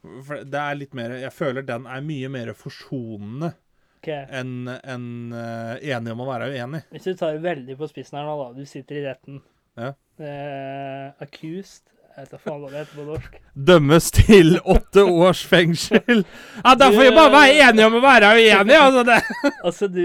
For 0.00 0.46
det 0.48 0.56
er 0.56 0.78
litt 0.78 0.94
mer 0.96 1.12
Jeg 1.12 1.32
føler 1.36 1.64
den 1.68 1.84
er 1.84 2.00
mye 2.00 2.28
mer 2.32 2.54
forsonende 2.56 3.50
okay. 3.98 4.22
enn 4.32 4.64
en, 4.64 5.04
enig 5.36 6.14
om 6.14 6.22
å 6.24 6.28
være 6.30 6.48
uenig. 6.54 6.86
Hvis 6.94 7.10
du 7.10 7.12
tar 7.20 7.36
det 7.36 7.44
veldig 7.44 7.76
på 7.76 7.90
spissen 7.90 8.16
her 8.16 8.28
nå, 8.28 8.38
da. 8.40 8.50
Du 8.56 8.64
sitter 8.64 9.02
i 9.02 9.04
retten. 9.04 9.42
Ja. 9.76 9.92
Accused. 11.20 11.84
Jeg 12.10 12.24
vet 12.24 12.32
da 12.32 12.40
faen 12.40 12.58
hva 12.62 12.72
det 12.72 12.80
heter 12.80 12.96
på 12.96 13.04
norsk. 13.06 13.36
Dømmes 13.68 14.08
til 14.16 14.56
åtte 14.64 15.04
års 15.04 15.44
fengsel. 15.46 16.24
Ja, 16.64 16.74
Da 16.80 16.90
får 16.90 17.04
vi 17.04 17.14
bare 17.16 17.36
være 17.36 17.68
enige 17.68 17.86
om 17.92 18.00
å 18.00 18.02
være 18.02 18.34
uenige, 18.40 18.80
altså. 18.80 19.04
Det. 19.06 19.20
Altså, 19.68 19.88
du 19.92 20.04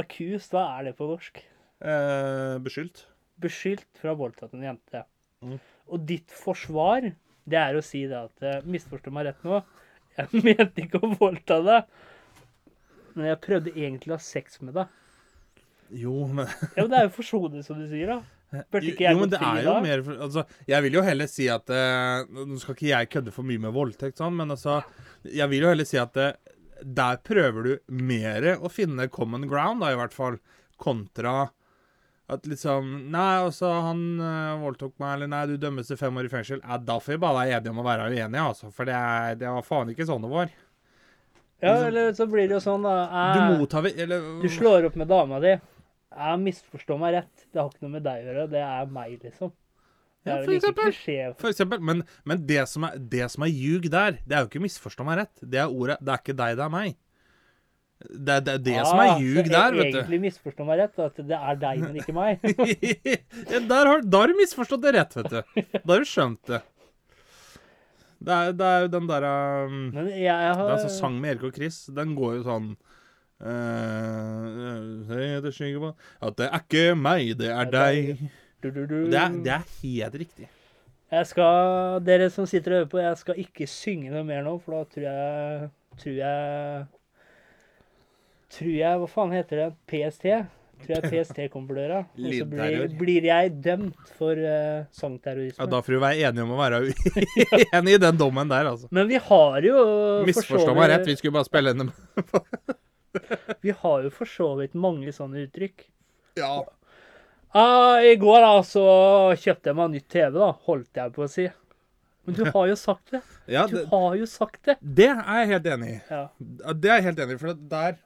Accused, 0.00 0.54
hva 0.54 0.68
er 0.78 0.88
det 0.88 0.96
på 0.98 1.10
norsk? 1.10 1.42
Eh, 1.80 2.58
beskyldt. 2.60 3.06
Beskyldt 3.40 3.88
for 3.98 4.10
å 4.10 4.14
ha 4.14 4.20
voldtatt 4.20 4.54
en 4.56 4.66
jente. 4.66 5.04
Mm. 5.44 5.58
Og 5.90 6.06
ditt 6.08 6.32
forsvar, 6.36 7.10
det 7.50 7.60
er 7.60 7.78
å 7.78 7.84
si 7.84 8.04
det 8.10 8.18
at 8.18 8.46
eh, 8.46 8.64
Misforstå 8.68 9.12
meg 9.14 9.30
rett 9.30 9.46
nå. 9.46 9.62
Jeg 10.18 10.42
mente 10.46 10.84
ikke 10.84 11.00
å 11.02 11.12
voldta 11.14 11.60
deg. 11.66 11.94
Men 13.16 13.32
jeg 13.32 13.42
prøvde 13.44 13.74
egentlig 13.74 14.14
å 14.14 14.18
ha 14.18 14.24
sex 14.24 14.60
med 14.64 14.76
deg. 14.78 14.98
Jo, 16.02 16.26
men 16.28 16.46
Ja, 16.76 16.84
men 16.84 16.92
Det 16.92 17.00
er 17.00 17.08
jo 17.08 17.16
forsonende, 17.16 17.64
som 17.66 17.80
du 17.80 17.88
sier, 17.90 18.14
da. 18.14 18.20
Burde 18.70 18.90
ikke 18.90 19.04
jeg 19.04 19.14
jo, 19.14 19.20
men 19.22 19.30
det 19.30 19.38
er 19.46 19.60
jo 19.62 19.72
mer 19.78 20.00
altså, 20.26 20.42
Jeg 20.66 20.82
vil 20.82 20.96
jo 20.96 21.02
heller 21.06 21.28
si 21.30 21.44
at 21.54 21.70
eh, 21.70 22.24
Nå 22.34 22.56
skal 22.58 22.74
ikke 22.74 22.88
jeg 22.88 23.10
kødde 23.12 23.34
for 23.34 23.46
mye 23.46 23.62
med 23.62 23.74
voldtekt, 23.76 24.18
sånn, 24.18 24.34
men 24.40 24.50
altså 24.50 24.80
Jeg 25.22 25.46
vil 25.52 25.62
jo 25.62 25.70
heller 25.70 25.86
si 25.86 26.00
at 26.02 26.18
eh, 26.18 26.32
der 26.80 27.20
prøver 27.22 27.66
du 27.66 27.94
mer 27.94 28.46
å 28.56 28.70
finne 28.72 29.06
common 29.12 29.44
ground, 29.46 29.84
da, 29.84 29.92
i 29.92 29.98
hvert 30.00 30.14
fall, 30.16 30.38
kontra 30.80 31.50
at 32.32 32.46
liksom 32.46 32.88
Nei, 33.12 33.28
altså, 33.44 33.68
han 33.86 34.00
uh, 34.22 34.60
voldtok 34.62 34.94
meg, 35.02 35.14
eller 35.16 35.30
nei, 35.32 35.42
du 35.50 35.56
dømmes 35.60 35.88
til 35.90 35.98
fem 36.00 36.16
år 36.20 36.28
i 36.28 36.32
fengsel. 36.32 36.60
Ja, 36.64 36.78
da 36.78 36.98
får 37.02 37.16
vi 37.16 37.20
bare 37.24 37.38
være 37.42 37.58
enige 37.58 37.74
om 37.74 37.80
å 37.82 37.86
være 37.86 38.08
uenige, 38.10 38.42
altså. 38.44 38.70
For 38.74 38.88
det, 38.88 38.94
er, 38.96 39.38
det 39.40 39.50
var 39.50 39.66
faen 39.66 39.92
ikke 39.94 40.06
sånn 40.08 40.24
det 40.26 40.30
var. 40.32 40.52
Ja, 41.60 41.74
eller 41.90 42.14
så 42.16 42.24
blir 42.30 42.46
det 42.48 42.56
jo 42.56 42.62
sånn, 42.64 42.86
da. 42.86 42.94
Du 43.34 43.40
eh, 43.42 43.58
mottar 43.60 43.82
vi- 43.84 43.96
Eller 44.00 44.22
Du 44.40 44.48
slår 44.48 44.86
opp 44.88 44.96
med 44.96 45.10
dama 45.10 45.40
di. 45.44 45.58
Jeg 46.10 46.38
misforstår 46.42 46.98
meg 46.98 47.12
rett. 47.18 47.44
Det 47.52 47.60
har 47.60 47.68
ikke 47.68 47.84
noe 47.84 47.96
med 47.98 48.06
deg 48.06 48.22
å 48.22 48.30
gjøre. 48.30 48.46
Det 48.54 48.62
er 48.66 48.86
meg, 48.94 49.18
liksom. 49.26 49.52
Det 50.24 50.30
Ja, 50.30 50.38
for 50.44 50.52
eksempel. 50.54 50.88
klisjé. 50.90 51.18
For 51.40 51.48
eksempel, 51.52 51.80
men, 51.80 52.02
men 52.24 52.46
det 52.46 52.64
som 52.68 52.84
er, 52.88 52.96
det 52.98 53.28
som 53.32 53.44
er 53.44 53.52
ljug 53.52 53.90
der, 53.92 54.18
det 54.26 54.36
er 54.36 54.42
jo 54.44 54.50
ikke 54.50 54.64
misforstå 54.64 55.04
meg 55.06 55.20
rett. 55.22 55.44
Det 55.44 55.60
er 55.60 55.68
ordet 55.70 55.98
Det 56.00 56.12
er 56.12 56.20
ikke 56.24 56.36
deg, 56.36 56.56
det 56.58 56.64
er 56.64 56.72
meg. 56.74 56.96
Det 58.00 58.32
er 58.32 58.44
det, 58.44 58.54
det 58.64 58.74
som 58.80 58.96
er 58.96 59.10
Ah, 59.12 59.18
ljug 59.20 59.48
der, 59.50 59.74
vet 59.76 59.90
du. 59.92 59.98
Egentlig 60.00 60.20
misforstå 60.22 60.64
meg 60.64 60.78
rett, 60.80 61.00
at 61.04 61.18
det 61.20 61.36
er 61.36 61.56
deg, 61.60 61.80
men 61.84 61.98
ikke 62.00 62.14
meg. 62.16 62.44
ja, 63.52 63.60
der 63.60 63.90
har, 63.90 64.04
da 64.04 64.22
har 64.22 64.30
du 64.32 64.38
misforstått 64.38 64.84
det 64.86 64.94
rett, 64.96 65.16
vet 65.18 65.34
du. 65.34 65.40
Da 65.74 65.82
har 65.92 66.00
du 66.00 66.08
skjønt 66.08 66.40
det. 66.48 66.60
Det 68.20 68.36
er, 68.36 68.54
det 68.56 68.68
er 68.68 68.82
jo 68.84 68.88
den 68.92 69.08
derre 69.08 69.32
um, 69.68 69.76
har 69.96 70.80
sånn 70.80 70.92
sang 70.92 71.18
med 71.20 71.34
Erik 71.34 71.44
og 71.50 71.56
Chris. 71.56 71.82
Den 71.96 72.14
går 72.16 72.38
jo 72.38 72.42
sånn 72.48 72.70
uh, 73.40 74.46
«Hei, 75.08 75.26
det 75.44 75.52
skygger 75.56 75.84
på 75.84 75.92
At 76.28 76.36
det 76.40 76.48
er 76.50 76.64
ikke 76.64 76.86
meg, 77.00 77.34
det 77.40 77.52
er 77.52 77.70
deg. 77.72 78.24
Det 78.60 78.72
er, 78.76 79.36
det 79.40 79.54
er 79.56 79.64
helt 79.80 80.18
riktig. 80.20 80.48
Jeg 81.10 81.26
skal, 81.26 82.00
Dere 82.06 82.28
som 82.32 82.46
sitter 82.48 82.76
og 82.76 82.82
hører 82.82 82.90
på, 82.92 83.00
jeg 83.02 83.20
skal 83.24 83.40
ikke 83.44 83.68
synge 83.68 84.12
noe 84.12 84.24
mer 84.24 84.44
nå, 84.46 84.56
for 84.62 84.78
da 84.78 84.88
tror 84.88 85.06
jeg 85.08 85.70
Tror 86.00 86.14
jeg 86.16 86.84
Tror 88.50 88.72
jeg 88.74 89.02
Hva 89.02 89.08
faen 89.10 89.34
heter 89.36 89.62
det? 89.64 89.68
PST? 89.90 90.26
Tror 90.80 90.96
jeg 90.96 91.10
PST 91.12 91.38
kommer 91.52 91.68
på 91.68 91.76
døra. 91.76 91.98
Og 92.16 92.32
så 92.32 92.46
blir, 92.48 92.86
blir 92.98 93.26
jeg 93.28 93.50
dømt 93.62 94.12
for 94.16 94.38
uh, 94.40 94.86
sangterrorisme. 94.96 95.60
Ja, 95.60 95.68
da 95.68 95.82
får 95.84 95.92
vi 95.92 96.00
være 96.06 96.30
enige 96.30 96.46
om 96.46 96.54
å 96.54 96.60
være 96.60 96.80
uenig 97.66 97.96
i 97.98 98.00
den 98.00 98.20
dommen 98.20 98.48
der, 98.50 98.70
altså. 98.72 98.88
Men 98.96 99.10
vi 99.10 99.20
har 99.20 99.60
jo 99.66 99.76
for 99.76 100.30
Misforstå 100.30 100.74
meg 100.78 100.90
rett, 100.94 101.06
vi 101.10 101.18
skulle 101.20 101.36
bare 101.36 101.48
spille 101.50 101.74
henne 101.74 101.90
Vi 103.66 103.74
har 103.76 104.04
jo 104.06 104.10
for 104.14 104.30
så 104.30 104.52
vidt 104.60 104.76
mange 104.78 105.12
sånne 105.12 105.44
uttrykk. 105.44 105.84
Ja. 106.40 106.62
Uh, 107.52 107.98
I 108.06 108.14
går 108.22 108.40
da, 108.46 108.52
så 108.64 108.84
kjøpte 109.36 109.72
jeg 109.72 109.78
meg 109.82 109.96
nytt 109.98 110.08
TV, 110.14 110.36
da, 110.38 110.52
holdt 110.68 111.00
jeg 111.02 111.12
på 111.16 111.26
å 111.26 111.30
si. 111.30 111.48
Men 112.24 112.36
du 112.36 112.44
har 112.54 112.68
jo 112.70 112.76
sagt 112.78 113.10
det. 113.16 113.20
ja 113.56 113.66
Du 113.68 113.76
det, 113.80 113.86
har 113.90 114.14
jo 114.16 114.26
sagt 114.30 114.62
det. 114.70 114.76
det 114.80 115.10
er 115.12 115.42
jeg 115.42 115.50
helt 115.56 115.68
enig 115.74 115.90
i. 115.96 115.98
Ja. 116.08 116.24
Det 116.72 116.92
er 116.92 117.00
jeg 117.02 117.10
helt 117.10 117.24
enig 117.26 117.36
i, 117.36 117.42
for 117.42 117.66
der 117.74 117.98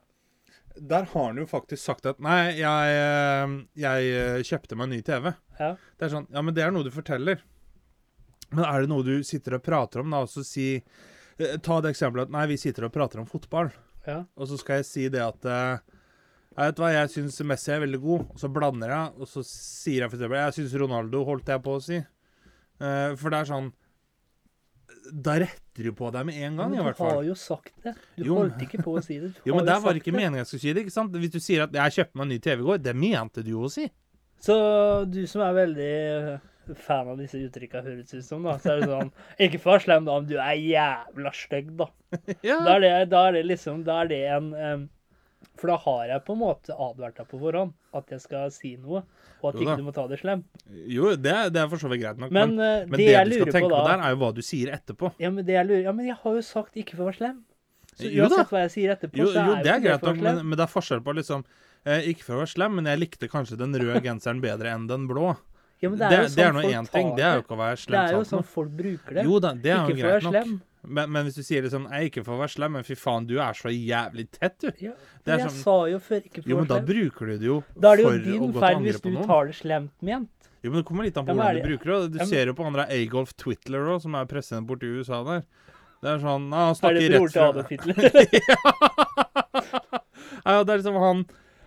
der 0.74 1.06
har 1.12 1.26
han 1.26 1.38
jo 1.38 1.46
faktisk 1.46 1.82
sagt 1.84 2.06
at 2.08 2.20
Nei, 2.22 2.56
jeg, 2.58 2.94
eh, 2.98 3.56
jeg 3.78 4.14
eh, 4.18 4.44
kjøpte 4.46 4.78
meg 4.78 4.88
en 4.88 4.94
ny 4.96 5.00
TV. 5.06 5.32
ja. 5.60 5.74
Det 5.98 6.06
er 6.06 6.14
sånn, 6.16 6.28
ja, 6.34 6.42
men 6.42 6.54
det 6.56 6.64
er 6.64 6.74
noe 6.74 6.86
du 6.86 6.90
forteller. 6.94 7.42
Men 8.50 8.64
er 8.66 8.82
det 8.82 8.90
noe 8.90 9.06
du 9.06 9.14
sitter 9.26 9.58
og 9.58 9.64
prater 9.66 10.02
om, 10.02 10.10
da, 10.14 10.24
og 10.26 10.30
så 10.30 10.44
si 10.46 10.68
eh, 10.76 11.54
Ta 11.62 11.80
det 11.82 11.94
eksempelet 11.94 12.28
at 12.28 12.34
nei, 12.34 12.46
vi 12.50 12.58
sitter 12.60 12.88
og 12.88 12.94
prater 12.94 13.22
om 13.22 13.28
fotball, 13.30 13.70
ja. 14.06 14.24
og 14.34 14.50
så 14.50 14.58
skal 14.60 14.82
jeg 14.82 14.88
si 14.90 15.06
det 15.10 15.22
at 15.24 15.46
jeg 15.46 16.68
vet 16.68 16.82
hva, 16.82 16.90
jeg 16.92 17.10
syns 17.10 17.40
Messi 17.46 17.72
er 17.74 17.80
veldig 17.82 17.98
god, 18.02 18.26
og 18.30 18.42
så 18.42 18.50
blander 18.52 18.92
jeg, 18.94 19.14
og 19.18 19.30
så 19.30 19.42
sier 19.46 20.04
jeg 20.04 20.12
eksempel 20.12 20.36
Jeg 20.38 20.58
syns 20.58 20.76
Ronaldo, 20.78 21.24
holdt 21.26 21.50
jeg 21.50 21.62
på 21.64 21.72
å 21.74 21.80
si. 21.82 21.98
For 22.78 23.32
det 23.32 23.40
er 23.40 23.48
sånn 23.48 23.72
Da 25.12 25.34
retter 25.40 25.84
du 25.88 25.92
på 25.96 26.08
deg 26.14 26.24
med 26.28 26.38
en 26.46 26.56
gang, 26.56 26.72
i 26.76 26.82
hvert 26.82 26.96
fall. 26.96 27.10
har 27.18 27.26
jo 27.26 27.34
sagt 27.36 27.74
det. 27.84 27.92
Du 28.16 28.24
Jo, 28.28 28.38
holdt 28.40 28.62
ikke 28.64 28.80
på 28.84 28.94
å 28.98 29.02
si 29.04 29.18
det. 29.20 29.34
Du 29.36 29.42
Jo, 29.50 29.58
men 29.58 29.66
der 29.68 29.82
var 29.84 29.98
ikke 29.98 30.14
meningen 30.14 30.40
jeg 30.40 30.48
skulle 30.48 30.64
si 30.64 30.72
det. 30.72 30.84
ikke 30.86 30.94
sant? 30.94 31.12
Hvis 31.20 31.34
du 31.34 31.40
sier 31.40 31.66
at 31.66 31.72
'jeg 31.76 31.96
kjøpte 31.98 32.16
meg 32.16 32.24
en 32.26 32.32
ny 32.34 32.38
TV 32.38 32.58
i 32.62 32.66
går', 32.70 32.82
det 32.82 32.96
mente 32.96 33.44
du 33.44 33.50
jo 33.52 33.66
å 33.68 33.70
si. 33.72 33.86
Så 34.40 34.56
du 35.10 35.22
som 35.30 35.42
er 35.44 35.54
veldig 35.56 35.92
eh, 36.08 36.74
fan 36.74 37.08
av 37.08 37.18
disse 37.20 37.36
uttrykka, 37.40 37.82
høres 37.84 38.12
ut 38.14 38.24
som, 38.24 38.42
da, 38.44 38.56
så 38.58 38.72
er 38.74 38.80
det 38.80 38.88
sånn 38.88 39.12
Ikke 39.46 39.60
for 39.60 39.78
slem, 39.78 40.04
da, 40.04 40.18
men 40.20 40.28
du 40.28 40.36
er 40.40 40.56
jævla 40.56 41.32
stygg, 41.32 41.72
da. 41.76 41.88
Ja. 42.48 42.58
Da 42.64 42.76
er 42.76 42.80
det, 42.84 42.92
da 43.12 43.26
er 43.28 43.32
det 43.38 43.44
liksom 43.46 43.84
Da 43.84 44.02
er 44.02 44.08
det 44.12 44.20
en 44.36 44.52
em, 44.54 44.88
For 45.56 45.70
da 45.70 45.76
har 45.78 46.06
jeg 46.10 46.24
på 46.26 46.34
en 46.34 46.40
måte 46.40 46.74
advart 46.74 47.14
deg 47.20 47.28
på 47.30 47.38
forhånd 47.38 47.72
at 47.94 48.08
jeg 48.10 48.20
skal 48.24 48.50
si 48.50 48.72
noe, 48.76 49.04
og 49.40 49.48
at 49.52 49.54
Jo 49.60 49.62
ikke 49.68 49.76
du 49.78 49.84
må 49.86 49.92
ta 49.94 50.06
det 50.10 50.18
slemt. 50.18 50.44
Jo, 50.90 51.12
det, 51.14 51.30
er- 51.30 51.50
det 51.54 51.60
er 51.62 51.68
for 51.70 51.78
så 51.78 51.88
vidt 51.92 52.02
greit 52.02 52.18
nok. 52.18 52.32
Men, 52.34 52.56
Men, 52.56 52.64
eh, 52.82 52.86
men 52.90 52.98
det, 52.98 53.06
det, 53.06 53.24
du 53.30 53.34
skal 53.44 53.52
tenke 53.54 53.68
på 53.70 53.76
da 53.78 53.84
der, 53.92 54.02
er 54.08 54.14
jo 54.16 54.18
hva 54.24 54.30
du 54.34 54.42
sier 54.42 54.72
etterpå. 54.74 55.12
ja 55.22 55.30
men, 55.30 55.44
det 55.46 55.54
jeg 55.54 55.66
lurer, 55.68 55.82
ja, 55.86 55.92
men 55.94 56.06
jeg 56.10 56.16
har 56.24 56.34
jo 56.34 56.42
sagt 56.42 56.74
ikke 56.82 56.96
for 56.98 57.04
å 57.06 57.10
være 57.12 57.20
slem. 57.20 57.38
Så 57.94 58.10
Jo 58.10 58.24
uansett 58.26 58.50
hva 58.50 58.64
jeg 58.64 58.70
sier 58.74 58.96
etterpå, 58.96 59.16
Jo, 59.22 59.26
så 59.30 59.38
er 59.38 59.46
jo 59.46 59.54
jo 59.54 59.62
det 59.62 59.70
er 59.76 59.80
greit 59.86 60.02
nok, 60.02 60.16
men, 60.18 60.24
slem. 60.34 60.48
men 60.50 60.58
det 60.58 60.64
er 60.66 60.72
forskjell 60.74 61.02
på 61.06 61.14
liksom 61.14 61.44
eh, 61.86 62.08
Ikke 62.10 62.24
for 62.26 62.34
å 62.34 62.42
være 62.42 62.50
slem, 62.56 62.74
men 62.80 62.90
jeg 62.90 62.98
likte 63.04 63.28
kanskje 63.30 63.56
den 63.60 63.78
røde 63.78 64.02
genseren 64.02 64.40
bedre 64.42 64.74
enn 64.74 64.88
den 64.90 65.06
blå. 65.06 65.36
Ja, 65.78 65.90
men 65.90 65.98
Det, 66.02 66.08
det 66.10 66.18
er 66.18 66.22
jo 66.24 66.34
det 66.34 66.42
er 66.42 66.50
sånn 66.50 66.54
nå 66.58 66.62
folk 66.64 66.74
én 66.74 66.90
ting. 66.90 67.14
Det 67.14 67.22
er 67.22 67.34
jo 67.36 67.38
det. 67.38 67.44
ikke 67.46 67.54
å 67.54 67.62
være 67.62 67.76
Det 67.94 68.00
er 68.02 68.12
jo 68.18 68.24
sånn 68.34 68.44
folk 68.58 68.70
bruker 68.82 69.14
det. 69.20 69.24
Jo 69.30 69.38
da, 69.38 69.52
det 69.54 69.70
er 69.70 69.84
ikke 69.84 69.94
jo 69.94 70.02
greit 70.02 70.22
nok. 70.26 70.32
slem. 70.34 70.54
Men, 70.86 71.10
men 71.12 71.24
hvis 71.24 71.34
du 71.38 71.42
sier 71.42 71.62
liksom 71.64 71.86
Jeg 71.90 71.96
er 72.02 72.08
ikke 72.10 72.24
for 72.26 72.34
å 72.36 72.40
være 72.42 72.52
slem, 72.54 72.72
men 72.76 72.84
fy 72.84 72.94
faen, 72.98 73.26
du 73.26 73.38
er 73.40 73.52
så 73.56 73.70
jævlig 73.72 74.26
tett, 74.34 74.58
du. 74.60 74.68
Ja, 74.84 74.92
Det 75.24 75.30
men 75.32 75.38
jeg 75.40 75.48
sånn- 75.48 75.62
sa 75.64 75.76
jo 75.88 75.98
før 75.98 76.20
ikke 76.24 76.42
for 76.42 76.42
å 76.42 76.44
være 76.44 76.44
slem. 76.44 76.50
Jo, 76.50 76.56
men 76.60 76.68
da 76.68 76.78
bruker 76.92 77.26
du 77.26 77.38
det 77.38 77.46
jo 77.48 77.56
Da 77.80 77.92
er 77.92 77.96
det 77.96 78.04
jo 78.04 78.10
din 78.26 78.52
gå 78.52 78.60
feil 78.60 78.78
hvis 78.84 79.00
du 79.00 79.10
noen. 79.10 79.26
tar 79.26 79.46
det 79.46 79.54
slemt 79.60 80.02
ment. 80.02 80.30
Jo, 80.64 80.70
men 80.70 80.80
det 80.80 80.86
kommer 80.88 81.04
litt 81.04 81.16
an 81.20 81.26
på 81.26 81.34
Ja, 81.34 81.40
hvordan 81.42 81.62
du 81.62 81.68
bruker 81.68 81.86
det. 82.08 82.18
Du 82.18 82.24
ser 82.26 82.46
jo 82.46 82.54
på 82.54 82.64
han 82.64 82.72
der 82.78 82.86
Agolf 82.88 83.32
Twitler 83.36 83.88
òg, 83.94 84.00
som 84.02 84.14
er 84.14 84.24
president 84.26 84.66
borti 84.68 84.88
USA 84.98 85.22
der. 85.24 85.42
Det 86.04 86.10
er 86.10 86.18
sånn 86.20 86.52
ah, 86.52 86.74
Han 86.74 86.90
Er 86.90 86.94
det 87.00 87.10
bror 87.12 87.28
rett 87.28 87.32
til 87.32 87.40
fra 87.40 87.48
Adolf 87.48 87.68
Hitler? 87.72 87.94
Ja, 90.44 90.62
det 90.64 90.72
er 90.74 90.78
liksom 90.82 90.96
han 91.00 91.24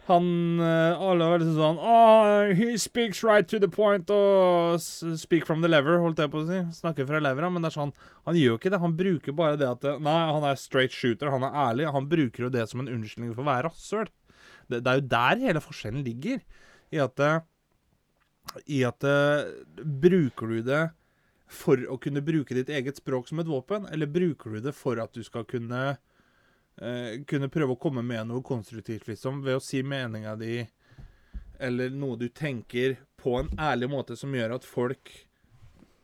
Han 0.08 0.28
eh, 0.64 1.02
Alle 1.04 1.26
er 1.28 1.42
liksom 1.42 1.58
sånn 1.58 1.80
oh, 1.84 2.52
He 2.56 2.78
speaks 2.80 3.24
right 3.28 3.48
to 3.52 3.60
the 3.60 3.68
point 3.72 4.08
og 4.14 4.80
speak 4.80 5.48
from 5.48 5.64
the 5.64 5.72
lever, 5.72 6.00
holdt 6.04 6.22
jeg 6.24 6.32
på 6.32 6.44
å 6.44 6.48
si. 6.48 6.62
Snakker 6.80 7.08
fra 7.10 7.20
levera, 7.24 7.50
men 7.52 7.66
det 7.66 7.72
er 7.72 7.78
sånn 7.80 7.92
Han 8.28 8.40
gjør 8.40 8.60
ikke 8.60 8.72
det. 8.72 8.82
Han 8.84 8.96
bruker 9.00 9.36
bare 9.36 9.60
det 9.60 9.68
at 9.68 9.90
Nei, 10.04 10.20
han 10.32 10.48
er 10.48 10.62
straight 10.62 10.96
shooter, 10.96 11.32
han 11.34 11.44
er 11.48 11.60
ærlig. 11.68 11.90
Han 11.96 12.08
bruker 12.08 12.48
jo 12.48 12.54
det 12.54 12.68
som 12.72 12.84
en 12.84 12.92
unnskyldning 12.94 13.36
for 13.36 13.44
å 13.44 13.50
være 13.50 13.68
rasshøl. 13.68 14.08
Det, 14.68 14.82
det 14.84 14.92
er 14.92 15.02
jo 15.02 15.10
der 15.12 15.44
hele 15.48 15.64
forskjellen 15.64 16.08
ligger. 16.08 16.42
I 16.96 17.02
at 17.04 17.20
eh, 17.24 17.42
I 18.80 18.84
at 18.88 19.04
eh, 19.08 19.50
Bruker 20.08 20.56
du 20.56 20.62
det 20.64 20.86
for 21.48 21.80
å 21.88 21.96
kunne 22.04 22.24
bruke 22.24 22.56
ditt 22.56 22.72
eget 22.72 23.00
språk 23.00 23.30
som 23.30 23.40
et 23.40 23.48
våpen, 23.48 23.86
eller 23.92 24.10
bruker 24.12 24.56
du 24.56 24.66
det 24.66 24.74
for 24.76 25.00
at 25.00 25.14
du 25.16 25.24
skal 25.24 25.46
kunne 25.48 25.96
eh, 26.82 27.22
kunne 27.28 27.50
prøve 27.54 27.76
å 27.76 27.80
komme 27.82 28.04
med 28.06 28.28
noe 28.30 28.44
konstruktivt, 28.46 29.08
liksom, 29.10 29.44
ved 29.46 29.60
å 29.60 29.64
si 29.64 29.84
meninga 29.84 30.36
di, 30.40 30.62
eller 31.60 31.94
noe 31.94 32.18
du 32.20 32.28
tenker 32.30 32.98
på 33.18 33.40
en 33.40 33.50
ærlig 33.60 33.90
måte 33.90 34.18
som 34.18 34.34
gjør 34.36 34.58
at 34.60 34.68
folk 34.68 35.14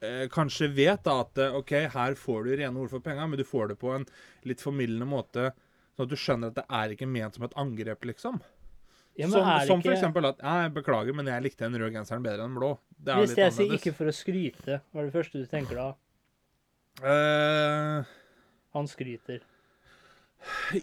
eh, 0.01 0.25
kanskje 0.33 0.71
vet 0.73 1.03
da 1.05 1.19
at 1.23 1.37
eh, 1.37 1.59
OK, 1.59 1.75
her 1.93 2.17
får 2.19 2.47
du 2.47 2.55
rene 2.57 2.79
ord 2.79 2.91
for 2.93 3.05
penga, 3.05 3.27
men 3.27 3.39
du 3.39 3.45
får 3.47 3.73
det 3.73 3.79
på 3.81 3.93
en 3.93 4.07
litt 4.49 4.63
formildende 4.63 5.07
måte, 5.09 5.51
sånn 5.93 6.07
at 6.07 6.13
du 6.13 6.17
skjønner 6.19 6.51
at 6.51 6.59
det 6.61 6.65
er 6.81 6.95
ikke 6.95 7.09
ment 7.09 7.37
som 7.37 7.45
et 7.47 7.55
angrep, 7.59 8.09
liksom. 8.09 8.41
Ja, 9.13 9.27
som 9.29 9.45
som 9.67 9.81
for 9.81 9.91
ikke- 9.91 9.99
eksempel 9.99 10.25
at 10.25 10.39
jeg 10.41 10.73
beklager, 10.73 11.13
men 11.13 11.27
jeg 11.29 11.43
likte 11.43 11.69
den 11.69 11.77
røde 11.77 11.93
genseren 11.93 12.23
bedre 12.23 12.41
enn 12.41 12.49
den 12.49 12.57
blå. 12.57 12.79
Det 12.97 13.13
er 13.13 13.21
Hvis 13.21 13.37
jeg 13.37 13.53
sier 13.53 13.73
ikke 13.77 13.93
for 13.93 14.09
å 14.09 14.15
skryte, 14.15 14.81
hva 14.89 15.01
er 15.01 15.05
det 15.05 15.13
første 15.13 15.37
du 15.37 15.45
tenker 15.45 15.75
da? 15.77 15.93
Uh... 17.03 18.05
Han 18.73 18.87
skryter. 18.89 19.43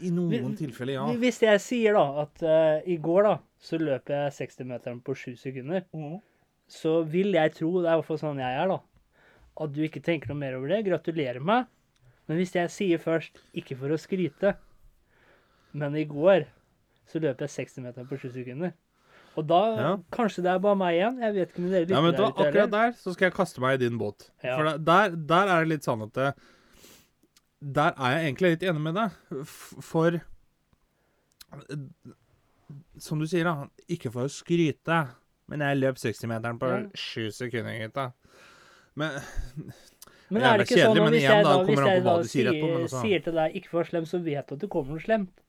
I 0.00 0.10
noen 0.14 0.54
tilfeller, 0.58 0.94
ja. 0.96 1.06
Hvis 1.20 1.40
jeg 1.44 1.60
sier 1.64 1.96
da 1.98 2.04
at 2.24 2.44
uh, 2.46 2.88
i 2.88 2.96
går 3.02 3.26
da, 3.28 3.34
så 3.60 3.78
løp 3.80 4.08
jeg 4.12 4.32
60-meteren 4.38 5.00
på 5.04 5.14
7 5.18 5.34
sekunder, 5.40 5.84
så 6.70 7.00
vil 7.04 7.34
jeg 7.36 7.52
tro, 7.58 7.72
det 7.82 7.90
er 7.90 7.96
i 7.96 8.00
hvert 8.00 8.08
fall 8.08 8.22
sånn 8.22 8.40
jeg 8.40 8.60
er 8.62 8.70
da, 8.70 8.78
at 9.60 9.72
du 9.74 9.82
ikke 9.84 10.00
tenker 10.06 10.30
noe 10.30 10.40
mer 10.40 10.56
over 10.56 10.70
det. 10.72 10.84
Gratulerer 10.86 11.42
meg. 11.44 11.66
Men 12.30 12.38
hvis 12.38 12.54
jeg 12.54 12.70
sier 12.72 13.00
først, 13.02 13.40
ikke 13.58 13.76
for 13.76 13.92
å 13.92 13.98
skryte, 14.00 14.54
men 15.76 15.96
i 15.98 16.06
går 16.08 16.46
så 17.10 17.20
løp 17.22 17.42
jeg 17.42 17.52
60-meteren 17.56 18.06
på 18.08 18.20
7 18.22 18.30
sekunder. 18.38 18.72
Og 19.38 19.46
da, 19.46 19.60
Ja. 19.78 19.90
kanskje 20.14 20.42
det 20.42 20.50
er 20.52 20.62
bare 20.62 20.78
meg 20.78 20.96
igjen, 20.96 21.18
jeg 21.22 21.34
vet 21.34 21.50
ikke 21.52 21.62
om 21.62 21.70
dere 21.70 21.86
Ja, 21.90 22.00
men 22.00 22.12
lytter 22.12 22.24
der 22.24 22.46
akkurat 22.46 22.70
der 22.70 22.92
så 22.98 23.12
skal 23.14 23.28
jeg 23.28 23.34
kaste 23.34 23.60
meg 23.62 23.76
i 23.76 23.84
din 23.84 23.98
båt. 23.98 24.30
Ja. 24.42 24.56
For 24.56 24.78
der, 24.78 25.14
der 25.14 25.52
er 25.54 25.64
det 25.64 25.68
litt 25.74 25.86
sånn 25.86 26.02
at 26.06 26.12
det, 26.14 26.30
Der 27.60 27.92
er 27.92 28.14
jeg 28.16 28.26
egentlig 28.30 28.50
litt 28.54 28.62
enig 28.70 28.80
med 28.80 28.96
deg. 28.96 29.44
For 29.84 30.20
Som 32.98 33.20
du 33.20 33.26
sier, 33.28 33.44
da. 33.44 33.66
Ikke 33.90 34.12
for 34.14 34.28
å 34.28 34.32
skryte, 34.32 35.00
men 35.50 35.64
jeg 35.64 35.80
løp 35.80 35.98
60-meteren 36.00 36.60
på 36.60 36.70
Ja. 36.70 37.30
sekunder, 37.34 37.76
gutta. 37.82 38.12
Men 38.94 39.20
Men 40.30 40.42
er 40.42 40.58
det 40.58 40.68
ikke 40.68 40.78
kjedelig, 40.78 40.86
sånn 40.86 41.06
at 41.06 41.10
hvis 41.10 41.20
igjen 41.20 41.32
jeg 41.32 41.44
da 41.44 41.54
hvis 41.64 41.80
jeg 41.80 42.02
da 42.04 42.14
sier 42.22 42.46
etterpå, 42.46 42.66
sier, 42.66 42.82
altså. 42.82 43.00
sier 43.02 43.22
til 43.24 43.32
deg 43.34 43.54
'ikke 43.54 43.72
være 43.72 43.88
slem', 43.90 44.06
så 44.06 44.18
vet 44.22 44.46
du 44.46 44.54
at 44.54 44.60
det 44.60 44.70
kommer 44.70 44.90
noe 44.94 45.00
slemt. 45.00 45.40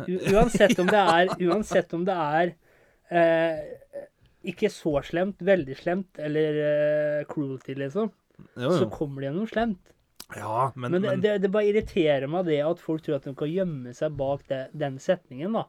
U 0.00 0.14
uansett 0.34 0.78
om 0.78 0.86
det 0.86 1.02
er, 1.14 1.26
uansett 1.50 1.94
om 1.94 2.04
det 2.04 2.16
er 2.16 2.54
eh, 3.10 3.60
ikke 4.50 4.70
så 4.72 5.02
slemt, 5.04 5.38
veldig 5.38 5.76
slemt, 5.76 6.18
eller 6.18 6.58
eh, 7.20 7.24
cruelty, 7.30 7.74
liksom, 7.74 8.10
jo, 8.56 8.70
så 8.70 8.90
kommer 8.90 9.20
det 9.22 9.34
noe 9.36 9.46
slemt. 9.46 9.92
Ja, 10.38 10.70
men, 10.74 10.92
Men, 10.92 11.02
men, 11.02 11.22
det, 11.24 11.38
det 11.42 11.50
bare 11.52 11.70
irriterer 11.70 12.26
meg 12.30 12.46
det 12.46 12.60
at 12.64 12.82
folk 12.82 13.02
tror 13.06 13.18
at 13.18 13.28
de 13.28 13.34
kan 13.36 13.50
gjemme 13.50 13.94
seg 13.96 14.16
bak 14.18 14.44
det, 14.50 14.62
den 14.76 14.98
setningen, 15.02 15.56
da. 15.58 15.64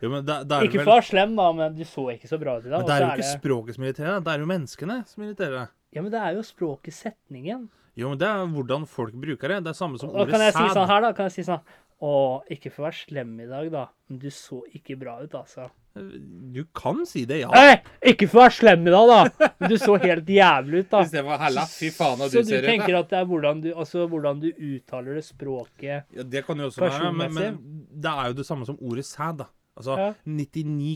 jo, 0.00 0.10
men 0.12 0.26
det, 0.26 0.40
det 0.50 0.58
er 0.58 0.68
Ikke 0.68 0.82
vel, 0.82 0.90
for 0.90 1.08
slem, 1.08 1.34
da, 1.38 1.48
men 1.56 1.78
du 1.78 1.84
så 1.88 2.08
ikke 2.14 2.30
så 2.30 2.38
bra 2.40 2.58
ut 2.58 2.66
i 2.66 2.72
dag. 2.72 2.82
men 2.82 2.90
det 2.90 2.98
er 2.98 3.06
jo 3.06 3.14
ikke 3.16 3.32
språket 3.38 3.78
som 3.78 3.88
irriterer 3.88 4.12
deg, 4.12 4.26
det 4.26 4.34
er 4.34 4.44
jo 4.44 4.50
menneskene 4.52 5.00
som 5.10 5.26
irriterer 5.26 5.56
deg. 5.62 5.72
Ja, 5.94 6.02
men 6.02 6.10
det 6.10 6.20
er 6.20 6.36
jo 6.38 6.42
språket 6.46 6.96
setningen. 6.96 7.66
Jo, 7.94 8.10
men 8.10 8.18
det 8.18 8.26
er 8.26 8.48
hvordan 8.50 8.86
folk 8.90 9.14
bruker 9.22 9.52
det. 9.52 9.60
Det 9.62 9.70
er 9.70 9.76
samme 9.78 10.00
som 10.00 10.10
Da 10.10 10.24
ordet 10.24 10.34
kan 10.34 10.42
jeg 10.42 10.54
si 10.56 10.64
sånn 10.74 10.88
her, 10.90 11.04
da. 11.04 11.10
Kan 11.14 11.28
jeg 11.28 11.34
si 11.36 11.44
sånn 11.46 11.60
Å, 12.04 12.42
ikke 12.52 12.68
for 12.74 12.82
å 12.84 12.86
være 12.90 12.98
slem 12.98 13.30
i 13.40 13.46
dag, 13.48 13.70
da, 13.72 13.86
men 14.10 14.18
du 14.20 14.26
så 14.34 14.58
ikke 14.76 14.96
bra 15.00 15.14
ut, 15.22 15.32
altså. 15.38 15.70
Du 15.94 16.58
kan 16.74 17.04
si 17.06 17.22
det, 17.24 17.38
ja. 17.44 17.50
Hey, 17.54 17.76
Ikke 18.10 18.26
for 18.28 18.40
å 18.40 18.44
være 18.48 18.56
slem 18.58 18.88
i 18.90 18.92
dag, 18.92 19.12
da, 19.12 19.50
men 19.62 19.70
du 19.70 19.76
så 19.80 19.94
helt 20.02 20.28
jævlig 20.34 20.82
ut, 20.84 20.88
da. 20.90 21.00
Hvis 21.04 21.14
det 21.14 21.22
var 21.24 21.38
hella, 21.44 21.64
fy 21.70 21.88
faen 21.94 22.18
Så 22.26 22.28
du 22.34 22.38
du 22.42 22.50
ser 22.50 22.64
ut. 22.64 22.68
tenker 22.68 22.98
at 22.98 23.12
det 23.14 23.20
er 23.22 23.28
hvordan 23.30 23.62
du, 23.64 23.70
altså, 23.72 24.04
hvordan 24.10 24.42
du 24.42 24.48
uttaler 24.52 25.20
det 25.20 25.24
språket 25.28 26.10
Ja, 26.18 26.26
det 26.34 26.42
kan 26.48 26.58
jo 26.60 26.66
også 26.68 26.82
være, 26.84 27.12
men, 27.14 27.32
men 27.38 27.60
det 27.94 28.10
er 28.10 28.32
jo 28.32 28.40
det 28.42 28.46
samme 28.50 28.66
som 28.68 28.76
ordet 28.82 29.06
sæd, 29.08 29.38
da. 29.44 29.48
Altså, 29.78 29.96
Ja. 29.98 30.10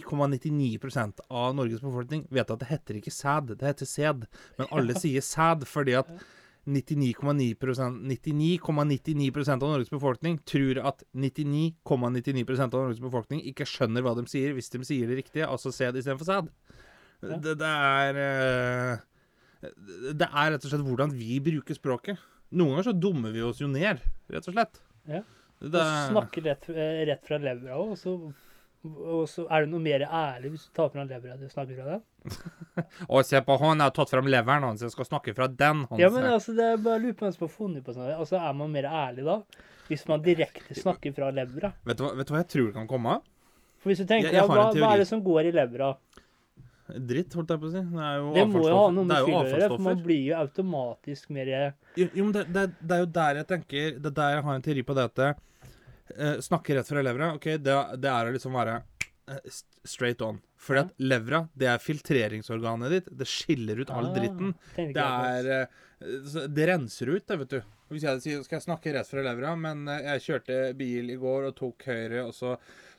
99,99% 0.06 1.20
av 1.30 1.54
Norges 1.56 1.80
befolkning 1.82 2.26
vet 2.30 2.50
at 2.50 2.60
det 2.62 2.68
heter 2.70 2.98
ikke 3.00 3.14
sæd, 3.14 3.54
det 3.58 3.66
heter 3.72 3.88
sæd. 3.88 4.26
Men 4.58 4.68
alle 4.74 4.94
sier 5.02 5.24
sæd 5.24 5.64
fordi 5.66 5.96
at 5.98 6.10
99,9 6.10 6.34
99,99% 6.68 9.62
av 9.62 9.68
Norges 9.72 9.90
befolkning 9.92 10.34
tror 10.48 10.75
at 10.90 10.98
99,99% 11.16 12.75
av 12.75 12.80
Norges 12.82 13.00
befolkning 13.02 13.40
ikke 13.48 13.66
skjønner 13.68 14.02
hva 14.04 14.12
de 14.18 14.25
sier, 14.30 14.50
hvis 14.56 14.70
de 14.75 14.78
sier 14.87 15.06
det 15.08 15.16
riktige, 15.22 15.46
altså 15.48 15.68
sæd 15.75 15.94
istedenfor 16.00 16.26
sæd. 16.28 16.46
Ja. 17.25 17.37
Det, 17.42 17.52
det 17.58 17.72
er 17.75 18.12
eh, 18.22 18.96
Det 20.14 20.28
er 20.28 20.50
rett 20.54 20.64
og 20.64 20.70
slett 20.70 20.87
hvordan 20.87 21.10
vi 21.18 21.40
bruker 21.42 21.75
språket. 21.75 22.16
Noen 22.54 22.70
ganger 22.76 22.87
så 22.90 22.94
dummer 22.96 23.30
vi 23.34 23.42
oss 23.44 23.60
jo 23.62 23.68
ned, 23.70 23.98
rett 24.30 24.48
og 24.48 24.54
slett. 24.54 24.75
Ja. 25.08 25.22
Det, 25.58 25.70
Du 25.75 25.78
snakker 26.12 26.40
rett, 26.46 26.64
eh, 26.70 27.00
rett 27.08 27.25
fra 27.26 27.38
levra 27.42 27.75
og 27.82 27.96
så 27.98 28.12
og 28.87 29.25
så 29.28 29.44
er 29.50 29.64
det 29.64 29.70
noe 29.73 29.82
mer 29.82 30.04
ærlig 30.06 30.52
hvis 30.54 30.66
du 30.68 30.76
tar 30.78 30.90
fram 30.92 31.08
levra 31.11 31.37
du 31.37 31.49
snakker 31.50 31.78
fra 31.80 31.97
den. 31.97 32.02
og 33.12 33.25
se 33.26 33.40
på 33.42 33.56
han, 33.58 33.80
jeg 33.80 33.90
har 33.90 33.97
tatt 33.97 34.12
fram 34.12 34.28
leveren 34.30 34.66
hans, 34.68 34.85
jeg 34.85 34.94
skal 34.94 35.08
snakke 35.08 35.35
fra 35.35 35.49
den 35.50 35.82
hans. 35.88 35.99
Ja, 36.00 36.11
men 36.14 36.28
altså, 36.30 36.54
det 36.56 36.68
er 36.75 36.85
bare 36.85 37.02
lurer 37.02 37.16
på 37.18 37.26
hvem 37.26 37.35
som 37.35 37.47
har 37.49 37.54
funnet 37.54 37.87
på 37.87 37.97
sånn. 37.97 38.12
Altså, 38.14 38.38
er 38.38 38.54
man 38.61 38.70
mer 38.75 38.87
ærlig 38.87 39.26
da? 39.26 39.40
Hvis 39.88 40.04
man 40.08 40.23
direkte 40.23 40.76
snakker 40.76 41.14
fra 41.16 41.32
levra? 41.35 41.73
vet, 41.88 41.99
du 41.99 42.04
hva, 42.06 42.12
vet 42.18 42.28
du 42.28 42.35
hva 42.35 42.42
jeg 42.44 42.50
tror 42.54 42.70
kan 42.76 42.88
komme? 42.90 43.18
For 43.82 43.90
hvis 43.90 44.02
du 44.02 44.06
tenker, 44.06 44.30
Jeg- 44.30 44.40
jeg 44.40 44.50
hva, 44.50 44.70
hva 44.75 44.92
er 44.94 45.02
det 45.02 45.08
som 45.08 45.23
går 45.25 45.49
i 45.49 45.52
levra? 45.54 45.97
Dritt, 46.88 47.35
holdt 47.37 47.50
jeg 47.52 47.61
på 47.61 47.68
å 47.68 47.73
si. 47.73 47.80
Det 47.85 48.00
er 48.00 48.14
jo 48.16 48.28
Det 48.32 48.44
må 48.49 48.62
jo 48.64 48.76
ha 48.76 48.85
noe 48.97 49.04
med 49.04 49.25
fyll 49.26 49.35
å 49.37 49.42
gjøre, 49.44 49.66
for 49.68 49.82
man 49.85 49.99
blir 50.04 50.23
jo 50.30 50.37
automatisk 50.38 51.28
mer 51.37 51.50
Jo, 51.99 52.06
jo, 52.14 52.25
men 52.25 52.32
det, 52.32 52.44
det, 52.54 52.62
det 52.80 52.97
er 52.97 53.02
jo 53.02 53.08
der 53.18 53.40
jeg 53.42 53.47
tenker 53.50 53.90
Det 53.99 54.06
er 54.06 54.16
der 54.16 54.30
jeg 54.37 54.44
har 54.47 54.54
en 54.54 54.64
teori 54.64 54.85
på 54.88 54.97
det 54.97 55.04
at 55.11 55.18
eh, 55.26 55.35
Snakke 56.44 56.76
rett 56.78 56.88
fra 56.88 57.02
levra, 57.04 57.32
OK, 57.38 57.50
det, 57.62 57.74
det 58.02 58.10
er 58.12 58.28
å 58.30 58.34
liksom 58.34 58.54
være 58.56 58.76
eh, 59.30 59.50
straight 59.88 60.22
on. 60.24 60.40
Fordi 60.58 60.80
at 60.86 60.94
levra, 60.98 61.44
det 61.54 61.68
er 61.70 61.78
filtreringsorganet 61.82 62.90
ditt. 62.96 63.10
Det 63.20 63.28
skiller 63.30 63.78
ut 63.84 63.90
all 63.94 64.08
Ah, 64.10 64.14
dritten. 64.16 64.54
Det 64.76 65.04
er 65.04 65.50
eh, 65.54 66.46
Det 66.48 66.66
renser 66.70 67.12
ut, 67.14 67.26
det, 67.28 67.36
vet 67.44 67.56
du. 67.56 67.74
Hvis 67.88 68.04
jeg 68.04 68.20
sier 68.20 68.42
skal 68.44 68.58
jeg 68.58 68.66
snakke 68.66 68.92
rett 68.92 69.08
fra 69.08 69.22
levra, 69.24 69.54
men 69.56 69.86
eh, 69.88 70.02
jeg 70.12 70.24
kjørte 70.26 70.58
bil 70.76 71.08
i 71.14 71.18
går 71.20 71.48
og 71.50 71.56
tok 71.56 71.86
høyre, 71.88 72.26
og 72.28 72.34
så 72.36 72.56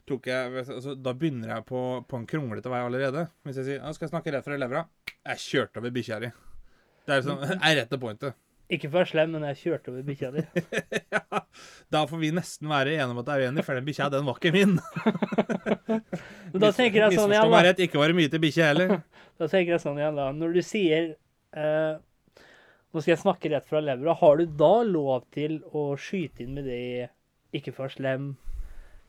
tok 0.09 0.25
jeg 0.31 0.63
altså, 0.63 0.95
Da 0.97 1.11
begynner 1.13 1.51
jeg 1.53 1.65
på, 1.69 1.81
på 2.09 2.17
en 2.17 2.25
kronglete 2.29 2.71
vei 2.73 2.79
allerede. 2.81 3.27
Hvis 3.45 3.59
jeg 3.61 3.67
sier 3.67 3.83
skal 3.93 4.07
jeg 4.07 4.13
snakke 4.15 4.33
rett 4.33 4.47
fra 4.47 4.57
levra, 4.57 4.85
jeg 5.19 5.43
kjørte 5.45 5.83
over 5.83 5.93
bikkja 5.99 6.21
di. 6.23 6.31
Det 7.05 7.13
er 7.13 7.21
liksom, 7.21 7.43
jeg 7.51 7.59
er 7.73 7.77
rett 7.83 7.91
til 7.93 8.01
pointet. 8.01 8.39
Ikke 8.69 8.85
for 8.85 8.99
å 8.99 9.01
være 9.01 9.09
slem, 9.09 9.31
men 9.33 9.45
jeg 9.49 9.57
kjørte 9.63 9.89
over 9.89 10.03
bikkja 10.05 10.27
di. 10.35 10.43
ja, 11.15 11.39
da 11.89 12.01
får 12.09 12.19
vi 12.21 12.29
nesten 12.37 12.69
være 12.69 12.91
enige 12.93 13.07
om 13.15 13.21
at 13.23 13.31
jeg 13.31 13.41
er 13.41 13.49
uenig, 13.49 13.63
for 13.65 13.79
den 13.79 13.87
bikkja, 13.87 14.09
den 14.13 14.27
var 14.27 14.37
ikke 14.37 14.51
min. 14.53 14.75
Men 16.51 16.61
da 16.61 16.69
tenker 16.77 17.07
jeg 17.07 17.17
sånn 17.17 17.33
igjen, 17.33 17.49
da. 17.49 17.71
ikke 17.85 17.97
var 17.97 18.13
det 18.13 18.17
mye 18.19 18.29
til 18.29 18.43
bikkje 18.43 18.67
heller. 18.69 18.93
Da 19.39 19.47
tenker 19.47 19.71
jeg 19.77 19.81
sånn 19.81 19.97
igjen, 19.97 20.17
da. 20.19 20.27
Når 20.35 20.55
du 20.57 20.59
sier 20.67 21.05
eh, 21.55 21.93
Nå 22.91 22.99
skal 22.99 23.13
jeg 23.13 23.21
snakke 23.21 23.51
rett 23.53 23.67
fra 23.69 23.79
levra. 23.79 24.15
Har 24.19 24.41
du 24.41 24.57
da 24.59 24.73
lov 24.83 25.23
til 25.31 25.61
å 25.71 25.93
skyte 25.95 26.43
inn 26.43 26.57
med 26.57 26.67
det 26.67 27.07
ikke 27.55 27.71
for 27.71 27.85
å 27.85 27.87
være 27.87 27.95
slem, 27.95 28.25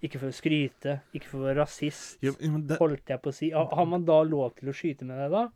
ikke 0.04 0.20
for 0.20 0.30
å 0.30 0.36
skryte, 0.36 0.94
ikke 1.16 1.28
for 1.32 1.42
å 1.42 1.48
være 1.48 1.58
rasist, 1.60 2.20
Jo, 2.24 2.36
det, 2.38 2.78
holdt 2.80 3.10
jeg 3.10 3.20
på 3.24 3.32
å 3.32 3.36
si. 3.36 3.50
Har, 3.56 3.68
har 3.76 3.88
man 3.90 4.06
da 4.08 4.20
lov 4.24 4.54
til 4.60 4.70
å 4.70 4.76
skyte 4.76 5.08
med 5.08 5.18
det 5.20 5.28
da? 5.34 5.48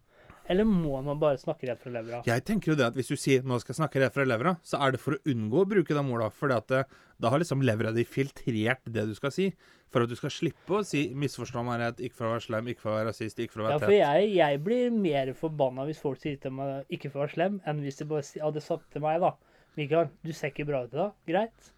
Eller 0.48 0.64
må 0.68 0.98
man 1.02 1.18
bare 1.18 1.38
snakke 1.40 1.66
rett 1.70 1.80
fra 1.80 1.90
levra? 1.94 2.18
jeg 2.26 2.44
tenker 2.44 2.72
jo 2.72 2.76
det 2.76 2.86
at 2.90 2.94
hvis 2.98 3.08
du 3.08 3.16
sier 3.16 3.42
'nå 3.42 3.56
skal 3.60 3.72
jeg 3.72 3.80
snakke 3.80 4.00
rett 4.02 4.12
fra 4.12 4.24
levra', 4.28 4.58
så 4.62 4.76
er 4.84 4.92
det 4.92 5.00
for 5.00 5.16
å 5.16 5.22
unngå 5.24 5.62
å 5.64 5.68
bruke 5.68 5.94
de 5.96 6.02
orda. 6.04 6.30
For 6.30 6.48
da 6.48 7.30
har 7.30 7.38
liksom 7.38 7.62
levra 7.62 7.92
di 7.94 8.04
filtrert 8.04 8.84
det 8.84 9.06
du 9.08 9.14
skal 9.14 9.30
si. 9.32 9.52
For 9.90 10.02
at 10.02 10.08
du 10.10 10.16
skal 10.16 10.30
slippe 10.30 10.68
å 10.68 10.84
si 10.84 11.14
'misforstå 11.14 11.64
meg 11.64 11.80
rett', 11.80 12.00
'ikke 12.00 12.14
for 12.18 12.26
å 12.26 12.32
være 12.34 12.44
slem', 12.48 12.68
'ikke 12.68 12.80
for 12.80 12.90
å 12.90 12.96
være 12.98 13.08
rasist', 13.12 13.38
'ikke 13.38 13.52
for 13.52 13.60
å 13.60 13.64
Ja, 13.70 13.78
være 13.78 13.80
for 13.80 13.92
tett'. 13.92 14.20
jeg, 14.20 14.34
jeg 14.36 14.64
blir 14.64 14.90
mer 14.90 15.32
forbanna 15.32 15.86
hvis 15.86 16.00
folk 16.00 16.18
sier 16.20 16.36
til 16.40 16.50
meg 16.50 16.84
'ikke 16.90 17.10
for 17.10 17.20
å 17.20 17.26
være 17.26 17.34
slem', 17.36 17.60
enn 17.66 17.80
hvis 17.80 17.96
de 17.98 18.04
bare 18.04 18.22
hadde 18.42 18.60
sagt 18.60 18.90
til 18.90 19.00
meg, 19.00 19.20
da 19.20 19.32
'Mikael, 19.76 20.10
du 20.24 20.32
ser 20.32 20.50
ikke 20.50 20.66
bra 20.66 20.84
ut 20.84 20.92
i 20.92 20.96
dag. 20.96 21.12
Greit.' 21.26 21.70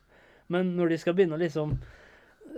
Men 0.48 0.76
når 0.76 0.88
de 0.90 0.98
skal 0.98 1.14
begynne 1.14 1.34
å 1.36 1.40
liksom 1.42 1.78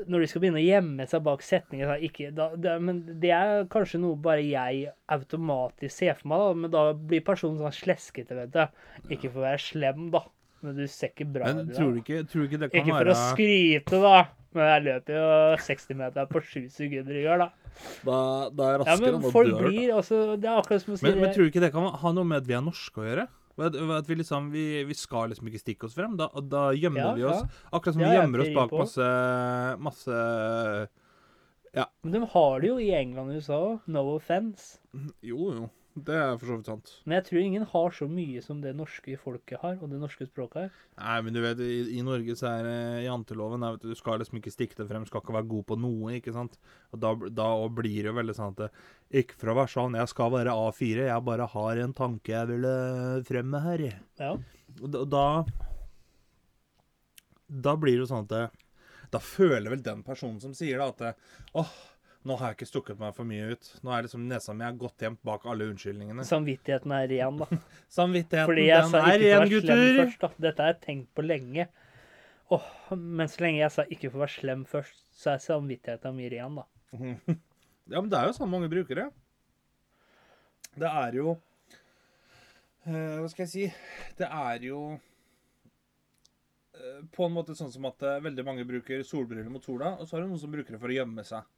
Når 0.07 0.23
de 0.23 0.31
skal 0.31 0.43
begynne 0.45 0.61
å 0.61 0.65
gjemme 0.65 1.07
seg 1.11 1.23
bak 1.27 1.43
setninger 1.43 1.89
så 1.89 1.97
er 1.97 2.07
ikke, 2.07 2.31
da, 2.37 2.49
det, 2.55 2.75
Men 2.85 3.03
det 3.23 3.33
er 3.35 3.67
kanskje 3.73 4.01
noe 4.03 4.19
bare 4.23 4.45
jeg 4.47 4.93
automatisk 5.11 5.95
ser 5.95 6.19
for 6.19 6.31
meg, 6.33 6.45
da. 6.45 6.57
Men 6.63 6.75
da 6.75 6.83
blir 7.13 7.25
personen 7.27 7.59
sånn 7.63 7.75
sleskete, 7.75 8.37
vet 8.39 8.55
du. 8.55 8.83
Ikke 9.09 9.31
for 9.33 9.43
å 9.43 9.49
være 9.49 9.63
slem, 9.65 10.11
da. 10.15 10.25
Men 10.65 10.75
du 10.75 10.85
ser 10.91 11.13
ikke 11.13 11.29
bra 11.37 11.53
ut 11.55 11.71
tror 11.71 11.95
du 11.95 12.01
ikke, 12.03 12.25
tror 12.27 12.43
du 12.43 12.49
ikke 12.49 12.61
det 12.65 12.69
kan 12.73 12.81
Ikke 12.83 12.97
for 12.97 13.13
å 13.13 13.17
skryte, 13.29 14.03
da. 14.03 14.19
Men 14.57 14.71
jeg 14.73 14.85
løper 14.87 15.19
jo 15.19 15.27
60 15.67 15.99
meter 15.99 16.31
på 16.31 16.43
7 16.43 16.55
sekunder 16.73 17.19
i 17.21 17.25
går, 17.27 17.43
da. 17.45 17.49
Da, 18.03 18.21
da 18.51 18.71
er 18.73 18.81
raskere 18.83 19.13
Ja, 19.13 19.19
men 19.21 19.35
folk 19.35 19.53
dør. 19.53 19.67
blir 19.69 19.93
altså, 19.95 20.17
Det 20.41 20.49
er 20.49 20.57
akkurat 20.59 20.83
som 20.83 20.97
å 20.97 20.99
si 20.99 21.07
Men, 21.07 21.21
men 21.23 21.35
tror 21.35 21.47
du 21.47 21.53
ikke 21.53 21.63
det 21.63 21.71
kan 21.75 21.85
ha 22.03 22.13
noe 22.17 22.27
med 22.27 22.43
at 22.43 22.49
vi 22.49 22.57
er 22.59 22.65
norske 22.65 23.05
å 23.05 23.07
gjøre? 23.07 23.29
At, 23.59 24.09
vi 24.09 24.14
liksom 24.21 24.51
vi, 24.53 24.85
vi 24.87 24.94
skal 24.94 25.33
liksom 25.33 25.49
ikke 25.51 25.61
stikke 25.62 25.88
oss 25.88 25.94
frem. 25.99 26.16
Da, 26.21 26.29
da 26.40 26.68
gjemmer 26.77 27.01
Ja, 27.01 27.12
vi 27.14 27.25
oss. 27.27 27.42
ja. 27.42 27.68
Akkurat 27.73 27.94
som 27.97 28.03
ja, 28.05 28.11
vi 28.12 28.18
gjemmer 28.21 28.44
oss 28.44 28.55
bak 28.55 28.71
på. 28.71 28.79
masse 28.85 29.09
Masse 29.88 30.21
Men 32.03 32.12
de 32.14 32.21
har 32.33 32.61
det 32.61 32.68
jo 32.71 32.79
i 32.83 32.90
England 32.97 33.31
og 33.35 33.37
USA 33.42 33.59
òg. 33.73 33.81
No 33.90 34.05
offense. 34.14 34.79
Jo, 35.23 35.51
jo. 35.55 35.68
Det 36.07 36.15
er 36.15 36.37
for 36.39 36.51
så 36.51 36.57
vidt 36.59 36.69
sant. 36.69 36.91
Men 37.05 37.17
jeg 37.19 37.25
tror 37.29 37.41
ingen 37.41 37.65
har 37.71 37.95
så 37.97 38.07
mye 38.11 38.43
som 38.45 38.61
det 38.63 38.75
norske 38.77 39.17
folket 39.21 39.63
har, 39.63 39.79
og 39.83 39.91
det 39.93 40.01
norske 40.03 40.27
språket 40.29 40.61
har. 40.61 40.77
Nei, 40.99 41.17
men 41.25 41.37
du 41.37 41.41
vet, 41.43 41.63
i, 41.65 41.79
i 41.99 42.05
Norge 42.07 42.37
så 42.39 42.51
er 42.51 42.67
det 42.67 42.77
janteloven 43.07 43.65
er, 43.67 43.77
vet 43.77 43.87
du, 43.87 43.93
du 43.93 43.99
skal 43.99 44.21
liksom 44.23 44.39
ikke 44.41 44.53
stikke 44.55 44.79
det 44.81 44.89
frem, 44.91 45.07
skal 45.09 45.23
ikke 45.25 45.37
være 45.39 45.51
god 45.51 45.67
på 45.71 45.79
noe, 45.81 46.13
ikke 46.19 46.35
sant? 46.37 46.59
Og 46.93 47.03
da, 47.03 47.15
da 47.41 47.49
og 47.65 47.75
blir 47.79 47.99
det 48.03 48.13
jo 48.13 48.17
veldig 48.21 48.37
sånn 48.39 48.55
at 48.55 48.63
det, 48.65 48.71
Ikke 49.23 49.39
for 49.41 49.53
å 49.53 49.59
være 49.63 49.73
sånn, 49.73 49.99
jeg 49.99 50.13
skal 50.13 50.33
være 50.37 50.57
A4, 50.67 51.09
jeg 51.09 51.27
bare 51.31 51.51
har 51.55 51.83
en 51.85 51.97
tanke 51.97 52.35
jeg 52.35 52.51
vil 52.53 52.69
fremme 52.69 53.27
frem 53.29 53.53
med 53.55 53.65
her. 53.65 53.85
Ja. 54.21 54.33
Og 54.83 54.89
da, 54.93 55.05
da 55.09 55.27
Da 57.49 57.77
blir 57.81 57.97
det 57.97 58.05
jo 58.05 58.11
sånn 58.11 58.27
at 58.27 58.33
det, 58.35 58.43
Da 59.15 59.21
føler 59.25 59.71
vel 59.73 59.85
den 59.85 60.03
personen 60.05 60.41
som 60.43 60.53
sier 60.57 60.79
det, 60.79 60.89
at 60.93 60.99
det, 60.99 61.13
åh, 61.57 61.73
nå 62.27 62.37
har 62.41 62.51
jeg 62.51 62.59
ikke 62.59 62.69
stukket 62.69 62.99
meg 63.01 63.15
for 63.17 63.29
mye 63.29 63.53
ut. 63.55 63.69
Nå 63.87 63.93
er 63.95 64.07
liksom 64.07 64.25
nesa 64.29 64.55
mi 64.57 64.65
er 64.67 64.79
godt 64.79 65.05
gjemt 65.05 65.21
bak 65.27 65.45
alle 65.49 65.69
unnskyldningene. 65.71 66.25
Samvittigheten 66.27 66.95
er 66.97 67.07
ren, 67.13 67.39
da. 67.45 67.47
Samvittigheten, 67.99 68.49
Fordi 68.51 68.65
jeg 68.67 68.83
den 68.83 68.91
sa 68.91 69.03
er 69.05 69.23
ikke 69.23 69.37
å 69.37 69.43
ren, 69.45 69.53
gutter! 69.55 69.85
først, 70.03 70.25
da. 70.25 70.31
Dette 70.49 70.65
har 70.65 70.75
jeg 70.75 70.81
tenkt 70.85 71.13
på 71.15 71.25
lenge. 71.25 71.69
Åh, 72.57 72.69
men 72.97 73.29
så 73.31 73.45
lenge 73.45 73.61
jeg 73.61 73.75
sa 73.75 73.85
ikke 73.87 74.11
for 74.11 74.19
å 74.19 74.25
være 74.25 74.35
slem 74.35 74.65
først, 74.69 75.05
så 75.15 75.35
er 75.35 75.45
samvittigheten 75.45 76.17
mye 76.19 76.33
ren, 76.35 76.59
da. 76.63 76.67
Ja, 77.89 78.03
men 78.03 78.11
det 78.13 78.19
er 78.19 78.27
jo 78.29 78.35
sånn 78.37 78.51
mange 78.53 78.69
brukere. 78.69 79.07
Det 80.79 80.89
er 80.89 81.15
jo 81.17 81.31
uh, 82.85 83.15
Hva 83.23 83.29
skal 83.33 83.47
jeg 83.47 83.53
si? 83.53 83.63
Det 84.19 84.29
er 84.29 84.67
jo 84.69 84.81
eh, 86.77 86.99
på 87.15 87.25
en 87.25 87.33
måte 87.33 87.57
sånn 87.57 87.73
som 87.73 87.89
at 87.89 88.05
eh, 88.05 88.21
veldig 88.27 88.45
mange 88.45 88.67
bruker 88.69 89.01
solbriller 89.09 89.49
mot 89.53 89.65
sola, 89.65 89.95
og 89.97 90.05
så 90.05 90.19
er 90.19 90.27
det 90.27 90.29
noen 90.35 90.43
som 90.43 90.53
bruker 90.53 90.77
det 90.77 90.83
for 90.83 90.93
å 90.93 90.99
gjemme 90.99 91.25
seg. 91.27 91.49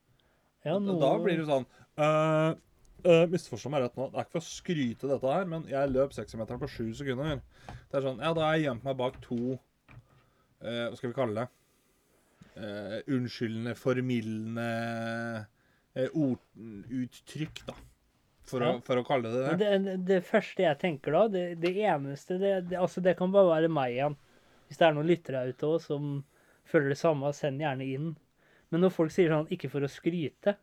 Ja, 0.66 0.76
nå, 0.78 0.96
Da 1.00 1.12
blir 1.22 1.40
det 1.40 1.46
sånn 1.48 1.64
uh, 2.00 2.52
Misforstå 3.32 3.70
meg 3.72 3.86
rett 3.86 3.96
nå. 3.96 4.10
Det 4.12 4.18
er 4.20 4.26
ikke 4.26 4.34
for 4.36 4.42
å 4.42 4.48
skryte 4.48 5.08
dette 5.08 5.30
her, 5.32 5.46
men 5.48 5.64
jeg 5.70 5.92
løp 5.92 6.12
60-meteren 6.12 6.60
på 6.60 6.68
sju 6.68 6.90
sekunder. 6.98 7.40
Det 7.88 7.96
er 7.96 8.04
sånn 8.04 8.20
Ja, 8.20 8.34
da 8.36 8.44
har 8.44 8.58
jeg 8.58 8.66
gjemt 8.68 8.84
meg 8.84 8.98
bak 9.00 9.16
to 9.24 9.38
uh, 9.54 10.86
Hva 10.90 10.92
skal 10.98 11.08
vi 11.12 11.16
kalle 11.16 11.42
det? 11.44 11.48
Unnskyldende, 13.08 13.72
formildende 13.78 14.66
uh, 15.96 16.08
orduttrykk, 16.18 17.62
da. 17.70 17.76
For, 18.50 18.64
Ja. 18.64 18.72
å, 18.74 18.80
for 18.84 19.00
å 19.00 19.04
kalle 19.06 19.30
det 19.30 19.44
det. 19.44 19.52
Det, 19.60 19.70
det, 19.84 19.94
det 20.08 20.18
første 20.26 20.64
jeg 20.64 20.78
tenker 20.82 21.14
da, 21.14 21.22
det, 21.30 21.44
det 21.62 21.70
eneste 21.86 22.36
det, 22.40 22.50
det, 22.72 22.78
Altså, 22.80 23.00
det 23.04 23.14
kan 23.16 23.30
bare 23.32 23.52
være 23.52 23.70
meg 23.72 23.94
igjen. 23.94 24.16
Hvis 24.66 24.80
det 24.80 24.88
er 24.88 24.96
noen 24.96 25.08
lyttere 25.08 25.44
ute 25.50 25.68
òg 25.70 25.78
som 25.84 26.10
føler 26.68 26.92
det 26.92 26.98
samme, 27.00 27.30
send 27.34 27.62
gjerne 27.62 27.86
inn. 27.86 28.10
Men 28.70 28.80
når 28.84 28.92
folk 28.94 29.10
sier 29.14 29.28
sånn 29.32 29.48
'ikke 29.50 29.70
for 29.70 29.80
å 29.86 29.88
skryte' 29.90 30.56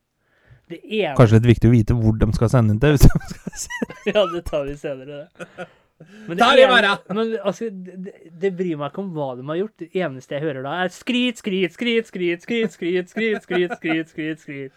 Det 0.68 0.82
ene 0.84 1.16
Kanskje 1.16 1.38
litt 1.40 1.46
viktig 1.56 1.70
å 1.70 1.72
vite 1.72 1.96
hvor 1.96 2.18
de 2.20 2.28
skal 2.36 2.50
sende 2.52 2.74
inn 2.76 2.80
til. 2.84 2.92
hvis 2.98 3.06
de 3.08 3.10
skal 3.10 3.60
sende. 3.64 4.16
Ja, 4.16 4.26
det 4.34 4.42
tar 4.46 4.66
vi 4.68 4.74
senere, 4.76 5.28
det. 5.38 5.68
Men 6.28 6.38
det 6.38 6.46
ene-! 6.62 6.98
Men 7.16 7.32
altså, 7.42 7.70
det, 7.72 8.14
det- 8.40 8.52
bryr 8.58 8.76
meg 8.78 8.92
ikke 8.92 9.00
om 9.02 9.14
hva 9.16 9.30
de 9.40 9.46
har 9.48 9.56
gjort. 9.62 9.78
Det 9.80 9.88
eneste 9.96 10.36
jeg 10.36 10.44
hører 10.44 10.64
da, 10.68 10.74
er 10.84 10.90
skryt, 10.94 11.40
skryt, 11.40 11.72
skryt, 11.74 12.06
skryt, 12.12 12.42
skryt, 12.44 12.74
skryt, 12.76 13.10
skryt, 13.10 13.42
skryt, 13.48 13.72
skryt, 13.80 14.10
skryt, 14.12 14.40
skryt. 14.44 14.72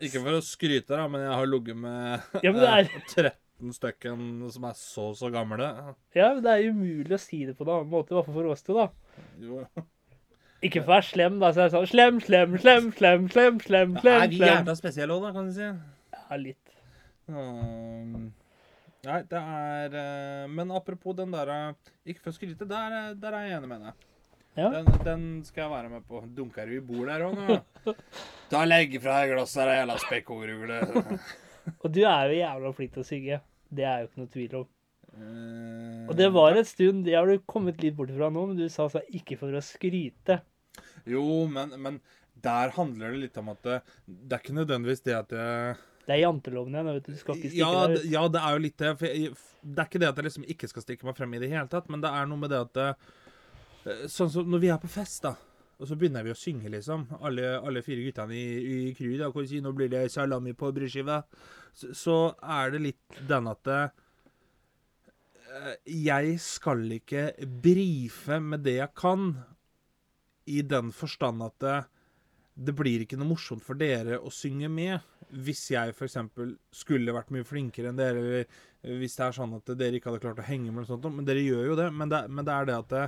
Ikke 0.00 0.22
for 0.24 0.32
å 0.32 0.40
skryte, 0.42 0.88
da, 0.96 1.06
men 1.06 1.20
jeg 1.20 1.34
har 1.36 1.46
ligget 1.52 1.76
med 1.76 2.22
Ja, 2.42 2.52
men 2.52 2.60
det 2.64 2.72
er, 2.72 2.90
13 3.14 3.72
stykken 3.76 4.50
som 4.52 4.64
er 4.64 4.72
så 4.80 5.10
så 5.16 5.30
gamle. 5.32 5.68
ja, 6.16 6.32
men 6.34 6.42
det 6.42 6.50
er 6.56 6.70
umulig 6.72 7.12
å 7.12 7.20
si 7.20 7.44
det 7.44 7.56
på 7.56 7.62
en 7.68 7.74
annen 7.76 7.90
måte, 7.92 8.10
i 8.12 8.16
hvert 8.18 8.26
fall 8.26 8.34
for 8.40 8.50
oss 8.56 8.62
to, 8.66 8.74
da. 8.74 8.88
Jo. 9.38 9.66
Ikke 10.66 10.82
for 10.82 10.90
å 10.90 10.96
være 10.96 11.06
slem, 11.10 11.36
da, 11.42 11.52
så 11.54 11.64
er 11.64 11.68
det 11.70 11.74
sånn 11.76 11.90
slem, 11.90 12.18
slem, 12.24 12.56
slem, 12.62 12.88
slem, 12.96 13.28
slem, 13.32 13.60
slem, 13.62 13.94
Er 13.96 14.02
slem, 14.02 14.24
vi 14.32 14.40
slem. 14.40 14.50
jævla 14.52 14.74
spesielle 14.78 15.16
òg, 15.16 15.26
da, 15.28 15.32
kan 15.36 15.48
du 15.50 15.54
si. 15.56 15.68
Ja, 16.16 16.40
litt. 16.42 16.74
Um, 17.30 18.28
nei, 19.06 19.16
det 19.26 19.40
er 19.40 19.94
eh, 19.98 20.44
Men 20.46 20.70
apropos 20.70 21.16
den 21.18 21.32
der 21.34 21.48
eh, 21.50 21.88
Ikke 22.06 22.20
for 22.22 22.30
å 22.30 22.36
skryte, 22.36 22.68
der, 22.70 22.94
eh, 22.94 23.08
der 23.18 23.34
er 23.34 23.48
jeg 23.48 23.56
enig 23.58 23.70
med 23.72 23.82
deg. 23.88 24.04
Ja. 24.56 24.68
Den, 24.72 24.86
den 25.04 25.24
skal 25.44 25.66
jeg 25.66 25.72
være 25.74 25.90
med 25.92 26.06
på. 26.08 26.22
Dunker 26.36 26.70
du 26.70 26.76
i 26.78 26.84
bord 26.86 27.10
der 27.10 27.26
òg 27.26 27.34
nå? 27.36 27.58
Ta 28.52 28.62
legg 28.64 28.94
fra 29.02 29.18
deg 29.20 29.34
glasset 29.34 29.64
her, 29.64 29.74
jævla 29.82 29.98
spekkhogrugle. 30.06 30.80
Og 31.82 31.90
du 31.92 32.00
er 32.06 32.30
jo 32.30 32.38
jævla 32.40 32.72
flink 32.78 32.94
til 32.94 33.02
å 33.02 33.08
synge. 33.10 33.40
Det 33.76 33.84
er 33.84 34.00
jo 34.00 34.08
ikke 34.08 34.22
noe 34.22 34.32
tvil 34.32 34.58
om. 34.62 34.72
Og 36.06 36.12
det 36.18 36.26
var 36.34 36.58
en 36.58 36.66
stund 36.68 37.06
Det 37.06 37.14
har 37.16 37.24
du 37.24 37.40
kommet 37.48 37.80
litt 37.80 37.94
bort 37.96 38.10
fra 38.12 38.28
nå, 38.32 38.42
men 38.50 38.58
du 38.58 38.66
sa 38.68 38.84
altså 38.84 39.00
ikke 39.16 39.38
for 39.40 39.54
å 39.56 39.62
skryte. 39.64 40.38
Jo, 41.06 41.24
men, 41.50 41.74
men 41.82 41.98
der 42.42 42.72
handler 42.76 43.14
det 43.14 43.22
litt 43.26 43.38
om 43.40 43.52
at 43.52 43.62
det, 43.64 43.80
det 44.06 44.36
er 44.36 44.42
ikke 44.42 44.56
nødvendigvis 44.58 45.04
det 45.06 45.16
at 45.16 45.30
det, 45.32 45.48
Det 46.06 46.14
er 46.14 46.22
janteloven 46.22 46.76
igjen. 46.76 47.02
Du 47.06 47.16
skal 47.18 47.38
ikke 47.38 47.50
stikke 47.50 47.62
ja, 47.62 47.86
deg 47.86 47.98
ut. 47.98 48.08
ja, 48.12 48.24
det 48.28 48.42
er 48.42 48.56
jo 48.56 48.64
litt 48.66 48.78
det. 48.82 48.92
For 49.00 49.10
jeg, 49.10 49.34
det 49.66 49.82
er 49.82 49.90
ikke 49.90 50.02
det 50.02 50.10
at 50.10 50.20
jeg 50.20 50.28
liksom 50.28 50.48
ikke 50.54 50.70
skal 50.70 50.84
stikke 50.84 51.08
meg 51.08 51.18
frem 51.18 51.34
i 51.34 51.42
det 51.42 51.50
hele 51.50 51.66
tatt, 51.72 51.90
men 51.90 52.04
det 52.04 52.12
er 52.12 52.30
noe 52.30 52.42
med 52.42 52.52
det 52.54 52.62
at 52.68 52.72
det, 52.78 52.88
eh, 53.86 54.06
Sånn 54.10 54.30
som 54.30 54.48
når 54.50 54.62
vi 54.62 54.72
er 54.74 54.80
på 54.82 54.90
fest, 54.90 55.22
da. 55.26 55.34
Og 55.76 55.90
så 55.90 55.96
begynner 55.98 56.24
vi 56.24 56.32
å 56.32 56.38
synge, 56.38 56.70
liksom. 56.72 57.04
Alle, 57.20 57.56
alle 57.58 57.82
fire 57.84 58.04
guttene 58.06 58.36
i, 58.36 58.44
i 58.88 58.94
crewet. 58.96 59.20
da, 59.20 59.30
kan 59.32 59.48
si, 59.48 59.60
Nå 59.64 59.74
blir 59.76 59.90
det 59.92 60.06
salami 60.12 60.54
på 60.56 60.70
brødskiva. 60.74 61.20
Så, 61.76 61.92
så 61.96 62.16
er 62.40 62.72
det 62.72 62.80
litt 62.86 63.18
den 63.28 63.50
at 63.50 63.60
det, 63.68 63.82
eh, 65.50 65.74
Jeg 66.06 66.38
skal 66.40 66.86
ikke 66.96 67.28
brife 67.66 68.40
med 68.40 68.64
det 68.64 68.78
jeg 68.78 68.94
kan, 68.96 69.28
i 70.46 70.62
den 70.62 70.92
forstand 70.94 71.44
at 71.46 71.58
det, 71.62 71.76
det 72.56 72.74
blir 72.76 73.04
ikke 73.04 73.18
noe 73.20 73.34
morsomt 73.34 73.64
for 73.66 73.78
dere 73.78 74.20
å 74.20 74.32
synge 74.32 74.70
med. 74.72 75.04
Hvis 75.30 75.64
jeg 75.74 75.92
f.eks. 75.92 76.18
skulle 76.74 77.14
vært 77.14 77.32
mye 77.34 77.46
flinkere 77.46 77.90
enn 77.90 77.98
dere, 77.98 78.22
eller 78.22 79.00
hvis 79.00 79.16
det 79.18 79.24
er 79.26 79.36
sånn 79.36 79.56
at 79.58 79.72
dere 79.74 79.98
ikke 79.98 80.12
hadde 80.12 80.22
klart 80.22 80.42
å 80.42 80.46
henge 80.46 80.70
med, 80.70 80.82
eller 80.84 80.92
sånt, 80.92 81.08
men 81.12 81.26
dere 81.26 81.42
gjør 81.42 81.72
jo 81.72 81.80
det. 81.80 81.88
Men 81.94 82.12
det, 82.12 82.22
men 82.30 82.46
det 82.46 82.54
er 82.54 82.68
det 82.70 82.78
at 82.78 82.94
det, 82.94 83.06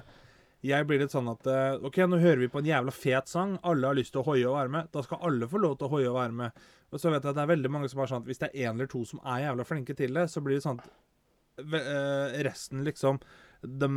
jeg 0.67 0.87
blir 0.89 0.99
litt 0.99 1.15
sånn 1.15 1.29
at 1.31 1.47
eh, 1.47 1.77
OK, 1.87 2.01
nå 2.11 2.19
hører 2.19 2.43
vi 2.43 2.51
på 2.51 2.59
en 2.59 2.69
jævla 2.69 2.95
fet 2.95 3.31
sang. 3.31 3.55
Alle 3.69 3.87
har 3.91 3.99
lyst 3.99 4.11
til 4.15 4.25
å 4.25 4.27
hoie 4.27 4.47
og 4.49 4.57
være 4.57 4.73
med. 4.75 4.89
Da 4.95 5.05
skal 5.07 5.23
alle 5.29 5.47
få 5.51 5.61
lov 5.63 5.77
til 5.79 5.87
å 5.87 5.93
hoie 5.93 6.09
og 6.11 6.19
være 6.19 6.35
med. 6.41 6.65
Og 6.91 6.99
så 6.99 7.13
vet 7.13 7.23
jeg 7.23 7.31
at 7.31 7.39
det 7.39 7.45
er 7.45 7.53
veldig 7.53 7.71
mange 7.71 7.91
som 7.93 8.03
er 8.03 8.11
sånn 8.11 8.25
at 8.25 8.31
hvis 8.31 8.43
det 8.43 8.49
er 8.49 8.65
én 8.65 8.75
eller 8.75 8.91
to 8.91 9.05
som 9.07 9.21
er 9.23 9.45
jævla 9.45 9.67
flinke 9.69 9.95
til 9.99 10.19
det, 10.19 10.27
så 10.33 10.43
blir 10.43 10.59
det 10.59 10.65
sånn 10.65 10.81
at 10.83 10.91
eh, 11.63 12.39
resten 12.49 12.83
liksom 12.87 13.21
De 13.63 13.91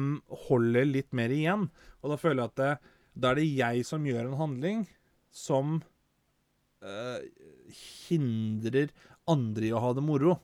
holder 0.47 0.85
litt 0.89 1.11
mer 1.17 1.33
igjen. 1.33 1.67
Og 2.01 2.13
da 2.13 2.19
føler 2.21 2.43
jeg 2.43 2.53
at 2.53 2.61
det, 2.61 2.71
da 3.13 3.31
er 3.31 3.41
det 3.41 3.47
jeg 3.49 3.85
som 3.87 4.05
gjør 4.07 4.29
en 4.29 4.39
handling 4.39 4.85
som 5.31 5.79
uh, 6.83 7.19
hindrer 8.07 8.91
andre 9.29 9.67
i 9.69 9.73
å 9.75 9.81
ha 9.83 9.91
det 9.95 10.03
moro. 10.05 10.37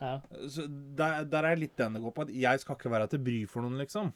Ja. 0.00 0.18
Så 0.52 0.66
der, 0.68 1.24
der 1.30 1.48
er 1.50 1.60
litt 1.60 1.76
den 1.78 1.96
det 1.96 2.02
går 2.04 2.14
på. 2.14 2.26
At 2.26 2.34
jeg 2.36 2.62
skal 2.62 2.76
ikke 2.78 2.92
være 2.92 3.08
til 3.12 3.22
bry 3.24 3.40
for 3.50 3.64
noen, 3.64 3.78
liksom. 3.80 4.12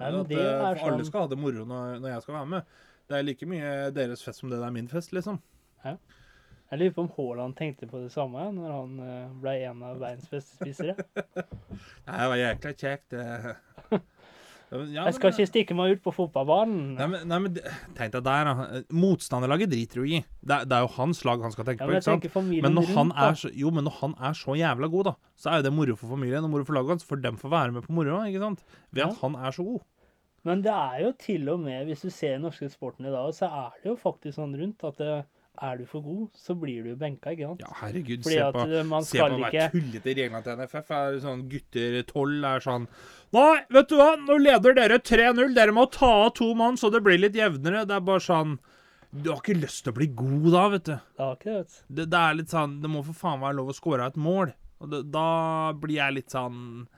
Nei, 0.00 0.10
At, 0.10 0.26
det 0.26 0.40
eh, 0.40 0.58
for 0.58 0.88
alle 0.88 0.98
sånn 0.98 1.08
skal 1.12 1.26
ha 1.26 1.30
det 1.30 1.38
moro 1.38 1.64
når, 1.70 2.00
når 2.02 2.16
jeg 2.16 2.24
skal 2.24 2.38
være 2.40 2.50
med. 2.56 2.76
Det 3.04 3.16
er 3.16 3.26
like 3.28 3.46
mye 3.46 3.72
deres 3.94 4.24
fest 4.24 4.42
som 4.42 4.50
det 4.50 4.58
er 4.58 4.74
min 4.74 4.90
fest, 4.90 5.12
liksom. 5.14 5.38
Jeg 5.84 6.80
lurer 6.80 6.94
på 6.96 7.04
om 7.04 7.10
Haaland 7.14 7.54
tenkte 7.58 7.86
på 7.86 8.00
det 8.02 8.10
samme 8.10 8.48
når 8.56 8.72
han 8.72 8.94
eh, 9.04 9.34
ble 9.42 9.52
en 9.68 9.82
av 9.86 10.00
verdens 10.00 10.30
beste 10.32 10.56
spisere. 10.56 10.96
Nei, 12.08 12.16
det 12.16 12.30
var 12.32 12.40
jækla 12.40 12.74
kjekt. 12.80 13.16
Ja, 14.72 15.04
Jeg 15.04 15.14
skal 15.14 15.30
men- 15.30 15.38
ikke 15.38 15.50
stikke 15.52 15.74
meg 15.76 15.92
ut 15.96 16.02
på 16.02 16.12
fotballbanen. 16.14 16.94
Nei, 16.96 17.06
men, 17.06 17.28
nei, 17.28 17.38
men 17.38 17.54
tenk 17.94 18.12
deg 18.12 18.24
der, 18.24 18.44
da. 18.48 18.80
Motstanderlaget 18.90 19.70
driter 19.70 20.00
jo 20.00 20.04
i. 20.04 20.24
Det, 20.42 20.50
er- 20.50 20.64
det 20.64 20.72
er 20.72 20.80
jo 20.86 20.90
hans 20.96 21.24
lag 21.24 21.40
han 21.42 21.52
skal 21.52 21.64
tenke 21.68 21.80
Ja, 21.80 21.86
på. 21.86 21.92
ikke 21.94 22.30
sant? 22.32 22.62
Men 22.62 22.74
når 22.74 22.88
rundt, 22.96 23.14
er 23.16 23.32
så, 23.38 23.50
jo, 23.54 23.70
men 23.70 23.84
når 23.84 23.92
han 24.00 24.14
er 24.18 24.32
så 24.32 24.56
jævla 24.58 24.90
god, 24.90 25.04
da, 25.04 25.14
så 25.36 25.50
er 25.52 25.56
jo 25.60 25.62
det 25.68 25.72
moro 25.72 25.96
for 25.96 26.08
familien 26.16 26.44
og 26.44 26.50
moro 26.50 26.64
for 26.64 26.74
laget 26.74 26.88
hans. 26.96 27.04
For 27.04 27.16
dem 27.16 27.36
får 27.36 27.50
være 27.50 27.72
med 27.72 27.82
på 27.86 27.92
moroa, 27.92 28.24
ikke 28.26 28.40
sant? 28.40 28.64
Ved 28.92 29.02
Ja. 29.04 29.08
at 29.10 29.18
han 29.20 29.34
er 29.36 29.50
så 29.52 29.64
god. 29.64 29.80
Men 30.44 30.60
det 30.62 30.72
er 30.72 30.98
jo 31.04 31.12
til 31.18 31.48
og 31.48 31.60
med, 31.60 31.86
hvis 31.86 32.02
du 32.02 32.10
ser 32.10 32.32
den 32.38 32.42
norske 32.42 32.68
sporten 32.70 33.06
i 33.06 33.10
dag, 33.10 33.32
så 33.32 33.46
er 33.48 33.70
det 33.82 33.88
jo 33.90 33.96
faktisk 33.96 34.36
sånn 34.38 34.52
rundt 34.58 34.82
at 34.84 34.96
det, 34.98 35.24
er 35.62 35.76
du 35.78 35.84
for 35.86 36.02
god, 36.02 36.28
så 36.34 36.54
blir 36.58 36.82
du 36.82 36.94
benka, 36.98 37.30
ikke 37.34 37.46
sant? 37.46 37.60
Ja, 37.62 37.72
herregud, 37.78 38.24
Fordi 38.24 38.38
se 38.38 38.46
på 38.56 38.62
eh, 38.66 38.86
man 38.90 39.04
Se 39.06 39.20
på 39.20 39.28
de 39.30 39.42
ikke 39.48 39.66
tullete 39.74 40.14
reglene 40.18 40.42
til 40.42 40.58
NFF. 40.58 40.90
Er 40.98 41.18
sånn 41.22 41.44
Gutter 41.52 41.98
12 42.02 42.48
er 42.50 42.64
sånn 42.64 42.88
Nei, 43.34 43.60
vet 43.76 43.90
du 43.90 43.96
hva, 43.98 44.08
nå 44.18 44.38
leder 44.42 44.76
dere 44.78 44.98
3-0. 44.98 45.54
Dere 45.54 45.74
må 45.74 45.86
ta 45.94 46.10
av 46.24 46.32
to 46.38 46.50
mann, 46.58 46.78
så 46.80 46.90
det 46.94 47.02
blir 47.06 47.20
litt 47.22 47.38
jevnere. 47.38 47.84
Det 47.86 47.96
er 47.98 48.04
bare 48.10 48.24
sånn 48.24 48.58
Du 49.14 49.30
har 49.30 49.38
ikke 49.38 49.58
lyst 49.60 49.84
til 49.86 49.94
å 49.94 49.98
bli 50.00 50.10
god 50.18 50.50
da, 50.56 50.66
vet 50.74 50.90
du. 50.90 50.94
Det 51.22 51.30
det, 51.44 51.56
du. 51.62 51.80
Det, 52.00 52.10
det 52.10 52.20
er 52.24 52.38
litt 52.40 52.54
sånn 52.54 52.76
Det 52.82 52.90
må 52.90 53.04
for 53.06 53.22
faen 53.22 53.42
være 53.44 53.58
lov 53.60 53.70
å 53.70 53.78
score 53.78 54.10
et 54.10 54.18
mål. 54.18 54.54
Og 54.82 54.90
det, 54.90 55.04
da 55.14 55.28
blir 55.78 56.00
jeg 56.00 56.18
litt 56.18 56.34
sånn 56.34 56.88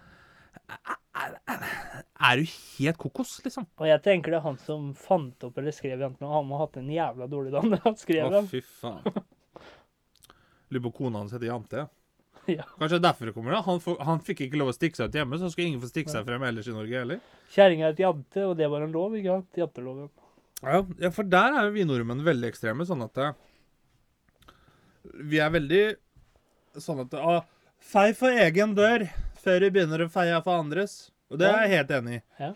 er, 1.16 2.40
du 2.40 2.44
helt 2.79 2.98
kokos, 3.00 3.37
liksom? 3.44 3.66
Og 3.79 3.88
jeg 3.88 4.02
tenker 4.05 4.35
det 4.35 4.40
er 4.40 4.46
han 4.46 4.59
som 4.62 4.88
fant 4.98 5.46
opp 5.46 5.59
eller 5.61 5.74
skrev 5.74 6.00
jentene, 6.02 6.29
og 6.29 6.35
han 6.38 6.48
må 6.48 6.59
ha 6.59 6.66
hatt 6.66 6.81
en 6.81 6.90
jævla 6.90 7.29
dårlig 7.31 7.55
dag 7.55 7.68
når 7.70 7.85
han 7.85 7.98
skrev 8.00 8.26
Å, 8.29 8.33
dem. 8.35 8.48
fy 8.50 8.62
faen. 8.81 9.07
Lurer 10.74 10.85
på 10.88 10.92
kona 10.98 11.22
hans 11.22 11.37
heter 11.37 11.50
Jante. 11.50 11.85
ja. 11.85 11.88
Ja. 12.46 12.62
Kanskje 12.79 13.00
derfor 13.02 13.26
det 13.26 13.33
kommer 13.35 13.50
det. 13.57 13.61
Han, 13.66 13.81
får, 13.83 13.96
han 14.07 14.20
fikk 14.22 14.44
ikke 14.44 14.59
lov 14.61 14.68
å 14.70 14.74
stikke 14.76 14.94
seg 14.94 15.11
ut 15.11 15.16
hjemme, 15.18 15.38
så 15.40 15.48
skal 15.50 15.64
ingen 15.66 15.81
få 15.83 15.88
stikke 15.90 16.12
seg 16.12 16.29
frem 16.29 16.44
ellers 16.46 16.68
i 16.70 16.74
Norge 16.76 17.00
heller. 17.00 17.18
Kjerringa 17.50 17.88
het 17.90 17.98
jante, 18.05 18.44
og 18.46 18.52
det 18.61 18.68
var 18.70 18.85
en 18.87 18.94
lov, 18.94 19.16
ikke 19.18 19.33
sant? 19.35 19.59
Janteloven. 19.59 20.07
Ja, 20.62 20.79
ja, 21.02 21.11
for 21.12 21.26
der 21.26 21.57
er 21.59 21.66
jo 21.66 21.74
vi 21.74 21.85
nordmenn 21.88 22.22
veldig 22.24 22.46
ekstreme, 22.52 22.87
sånn 22.88 23.02
at 23.05 23.18
det, 23.18 23.33
Vi 25.26 25.40
er 25.42 25.50
veldig 25.52 25.83
sånn 26.83 27.02
at 27.05 27.18
ah, 27.18 27.42
Fei 27.83 28.11
for 28.16 28.31
egen 28.46 28.72
dør 28.79 29.05
før 29.46 29.62
vi 29.66 29.72
begynner 29.78 30.02
å 30.04 30.11
feie 30.12 30.38
for 30.44 30.61
andres. 30.61 30.96
Og 31.30 31.38
det 31.40 31.46
er 31.48 31.64
jeg 31.64 31.78
helt 31.78 31.92
enig 32.00 32.18
i. 32.18 32.22
Ja. 32.42 32.52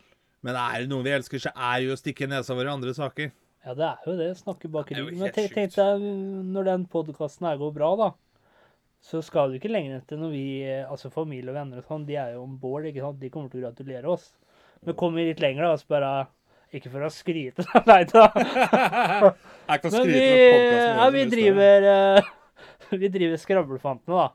Men 0.46 0.57
er 0.57 0.83
det 0.83 0.88
noe 0.90 1.05
vi 1.05 1.12
elsker, 1.12 1.40
så 1.42 1.50
er 1.55 1.85
jo 1.85 1.94
å 1.94 2.00
stikke 2.00 2.29
nesa 2.31 2.55
vår 2.57 2.68
i 2.70 2.72
andre 2.72 2.94
saker. 2.96 3.31
Ja, 3.66 3.74
det 3.76 3.85
er 3.90 4.07
jo 4.09 4.14
det. 4.16 4.29
Snakke 4.38 4.70
bak 4.72 4.88
ryggen. 4.94 5.18
Men 5.20 5.35
tenk, 5.37 5.53
deg, 5.74 6.05
når 6.55 6.68
den 6.70 6.87
podkasten 6.88 7.44
her 7.50 7.59
går 7.61 7.74
bra, 7.76 7.90
da, 8.00 8.11
så 9.05 9.20
skal 9.24 9.53
du 9.53 9.59
ikke 9.59 9.72
lenger 9.72 9.98
etter 9.98 10.20
når 10.20 10.33
vi, 10.33 10.44
altså 10.85 11.11
familie 11.12 11.53
og 11.53 11.59
venner 11.59 11.83
og 11.83 11.88
sånn, 11.88 12.07
de 12.09 12.16
er 12.20 12.35
jo 12.38 12.44
om 12.46 12.55
board, 12.61 12.88
ikke 12.88 13.05
sant. 13.05 13.20
De 13.20 13.31
kommer 13.33 13.53
til 13.53 13.61
å 13.61 13.66
gratulere 13.68 14.12
oss. 14.12 14.31
Men 14.87 14.96
kommer 14.96 15.20
vi 15.20 15.29
litt 15.29 15.42
lenger, 15.44 15.66
da, 15.68 15.76
så 15.81 15.92
bare 15.92 16.12
Ikke 16.72 16.88
for 16.92 17.03
å 17.05 17.11
skryte, 17.12 17.64
nei 17.90 18.03
da. 18.09 18.29
Men 19.90 20.07
vi, 20.09 20.24
ja, 20.24 21.09
vi 21.12 21.24
er- 21.26 21.33
driver 21.33 21.88
eh, 21.92 22.29
Vi 23.03 23.09
driver 23.12 23.40
Skravlefantene, 23.42 24.14
da. 24.16 24.29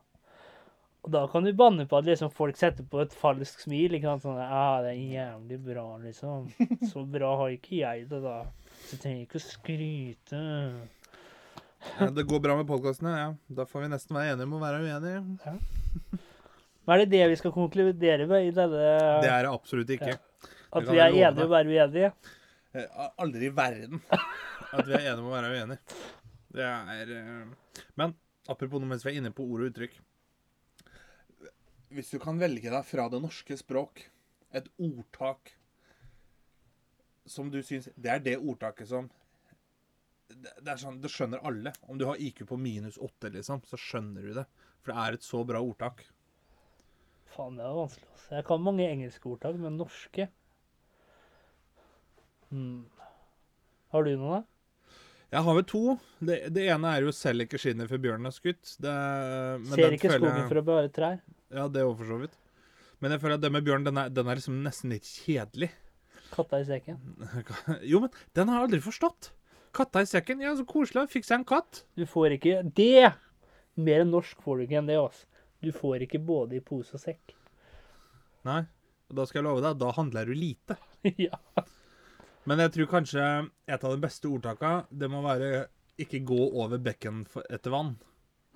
Og 1.06 1.12
da 1.14 1.22
kan 1.30 1.46
du 1.46 1.52
banne 1.54 1.86
på 1.86 2.00
at 2.00 2.08
liksom 2.08 2.32
folk 2.34 2.58
setter 2.58 2.86
på 2.90 3.04
et 3.04 3.14
falskt 3.14 3.62
smil. 3.68 3.94
ikke 3.94 4.10
sant? 4.10 4.24
Sånn, 4.26 4.40
ja, 4.42 4.82
det 4.82 4.94
er 4.96 5.02
jævlig 5.14 5.60
bra, 5.68 5.84
liksom. 6.02 6.48
Så 6.90 7.04
bra 7.14 7.36
har 7.44 7.52
ikke 7.54 7.78
jeg 7.84 8.08
det, 8.10 8.22
da. 8.24 8.40
Så 8.88 8.96
jeg 8.96 9.02
trenger 9.04 9.26
ikke 9.28 9.38
å 9.38 9.44
skryte. 9.46 10.40
Ja, 12.00 12.08
det 12.10 12.26
går 12.26 12.42
bra 12.42 12.56
med 12.58 12.66
podkastene, 12.70 13.14
ja. 13.20 13.28
Da 13.60 13.68
får 13.70 13.86
vi 13.86 13.92
nesten 13.94 14.18
være 14.18 14.34
enige 14.34 14.48
om 14.50 14.56
å 14.58 14.64
være 14.64 14.82
uenige. 14.82 15.22
Men 16.86 16.96
er 16.96 17.04
det 17.04 17.12
det 17.14 17.22
vi 17.30 17.38
skal 17.38 17.54
konkludere 17.54 18.26
med 18.30 18.48
i 18.48 18.54
denne 18.54 18.90
Det 19.22 19.30
er 19.30 19.46
det 19.46 19.52
absolutt 19.54 19.94
ikke. 19.94 20.18
At 20.76 20.90
vi 20.90 20.98
er 20.98 21.14
enige 21.14 21.46
om 21.46 21.46
å 21.46 21.54
være 21.54 21.70
uenige? 21.78 22.12
Eh, 22.76 23.06
Aldri 23.22 23.48
i 23.48 23.54
verden 23.56 24.02
at 24.10 24.82
vi 24.84 24.94
er 24.98 25.06
enige 25.06 25.22
om 25.22 25.30
å 25.30 25.38
være 25.38 25.54
uenige. 25.54 26.02
Det 26.56 26.66
er 26.66 27.14
eh, 27.22 27.80
Men 28.00 28.18
apropos 28.50 28.82
noe 28.82 28.90
mens 28.90 29.06
vi 29.06 29.14
er 29.14 29.22
inne 29.22 29.32
på 29.36 29.46
ord 29.46 29.64
og 29.64 29.70
uttrykk. 29.72 29.96
Hvis 31.94 32.10
du 32.14 32.18
kan 32.22 32.40
velge 32.42 32.72
deg 32.72 32.88
fra 32.88 33.08
det 33.12 33.22
norske 33.24 33.58
språk 33.60 34.06
et 34.56 34.68
ordtak 34.82 35.52
som 37.26 37.50
du 37.52 37.60
syns 37.66 37.90
Det 37.96 38.12
er 38.12 38.24
det 38.24 38.36
ordtaket 38.38 38.90
som 38.90 39.10
det, 40.26 40.52
det 40.62 40.72
er 40.74 40.80
sånn, 40.82 40.98
det 41.04 41.12
skjønner 41.14 41.44
alle. 41.46 41.72
Om 41.86 42.00
du 42.02 42.08
har 42.10 42.18
IQ 42.22 42.48
på 42.50 42.58
minus 42.58 42.98
åtte, 42.98 43.30
liksom, 43.30 43.62
så 43.70 43.78
skjønner 43.78 44.26
du 44.26 44.32
det. 44.34 44.46
For 44.82 44.92
det 44.92 45.04
er 45.04 45.18
et 45.18 45.26
så 45.26 45.44
bra 45.46 45.62
ordtak. 45.62 46.02
Faen, 47.36 47.60
det 47.60 47.66
er 47.68 47.78
vanskelig. 47.78 48.10
Også. 48.16 48.32
Jeg 48.34 48.48
kan 48.48 48.66
mange 48.66 48.88
engelske 48.90 49.30
ordtak, 49.30 49.60
men 49.62 49.78
norske 49.78 50.28
hmm. 52.50 52.84
Har 53.94 54.06
du 54.08 54.12
noen, 54.16 54.42
da? 54.42 54.90
Jeg 55.36 55.44
har 55.46 55.58
vel 55.58 55.66
to. 55.68 55.84
Det, 56.24 56.38
det 56.56 56.68
ene 56.72 56.92
er 56.96 57.06
jo 57.06 57.14
'Selv 57.14 57.46
ikke 57.46 57.60
skinnet 57.60 57.90
før 57.92 58.02
bjørnen 58.02 58.30
er 58.30 58.36
skutt'. 58.36 58.76
Det, 58.82 58.94
men 59.62 59.74
Ser 59.78 59.96
ikke 59.98 60.14
skogen 60.16 60.42
jeg- 60.42 60.50
for 60.50 60.62
å 60.62 60.66
bevare 60.66 60.92
trær. 60.96 61.22
Ja, 61.54 61.68
det 61.70 61.84
òg, 61.86 61.96
for 62.00 62.10
så 62.10 62.20
vidt. 62.24 62.38
Men 63.04 63.14
jeg 63.14 63.22
føler 63.22 63.38
at 63.38 63.44
det 63.44 63.52
med 63.54 63.66
bjørn, 63.66 63.86
den 63.86 64.00
er, 64.02 64.10
den 64.14 64.30
er 64.30 64.40
liksom 64.40 64.62
nesten 64.66 64.94
litt 64.94 65.06
kjedelig. 65.06 65.70
Katta 66.34 66.62
i 66.64 66.68
sekken. 66.68 67.02
Jo, 67.92 68.02
men 68.06 68.14
den 68.38 68.50
har 68.50 68.62
jeg 68.62 68.70
aldri 68.70 68.82
forstått. 68.86 69.32
Katta 69.76 70.02
i 70.02 70.10
sekken. 70.10 70.42
Ja, 70.44 70.56
så 70.58 70.66
koselig. 70.68 71.10
Fikk 71.12 71.28
seg 71.28 71.42
en 71.42 71.48
katt. 71.48 71.84
Du 72.00 72.06
får 72.10 72.38
ikke 72.38 72.62
Det! 72.76 73.12
Mer 73.76 74.06
enn 74.06 74.14
norsk 74.14 74.40
får 74.42 74.58
du 74.58 74.66
ikke 74.66 74.80
enn 74.80 74.88
det, 74.90 74.96
altså. 74.96 75.28
Du 75.64 75.72
får 75.76 76.06
ikke 76.06 76.22
både 76.24 76.60
i 76.60 76.64
pose 76.64 76.96
og 76.96 77.02
sekk. 77.02 77.34
Nei. 78.48 78.62
Og 79.10 79.18
da 79.20 79.26
skal 79.28 79.42
jeg 79.42 79.48
love 79.48 79.64
deg, 79.66 79.78
da 79.82 79.92
handler 79.98 80.30
du 80.30 80.38
lite. 80.38 80.78
ja. 81.28 81.38
Men 82.46 82.62
jeg 82.62 82.74
tror 82.76 82.92
kanskje 82.92 83.26
et 83.68 83.84
av 83.84 83.94
de 83.94 84.02
beste 84.02 84.30
ordtaka, 84.30 84.86
det 84.90 85.10
må 85.12 85.22
være 85.26 85.68
'ikke 86.00 86.24
gå 86.28 86.42
over 86.62 86.78
bekken 86.78 87.26
etter 87.50 87.72
vann'. 87.74 87.96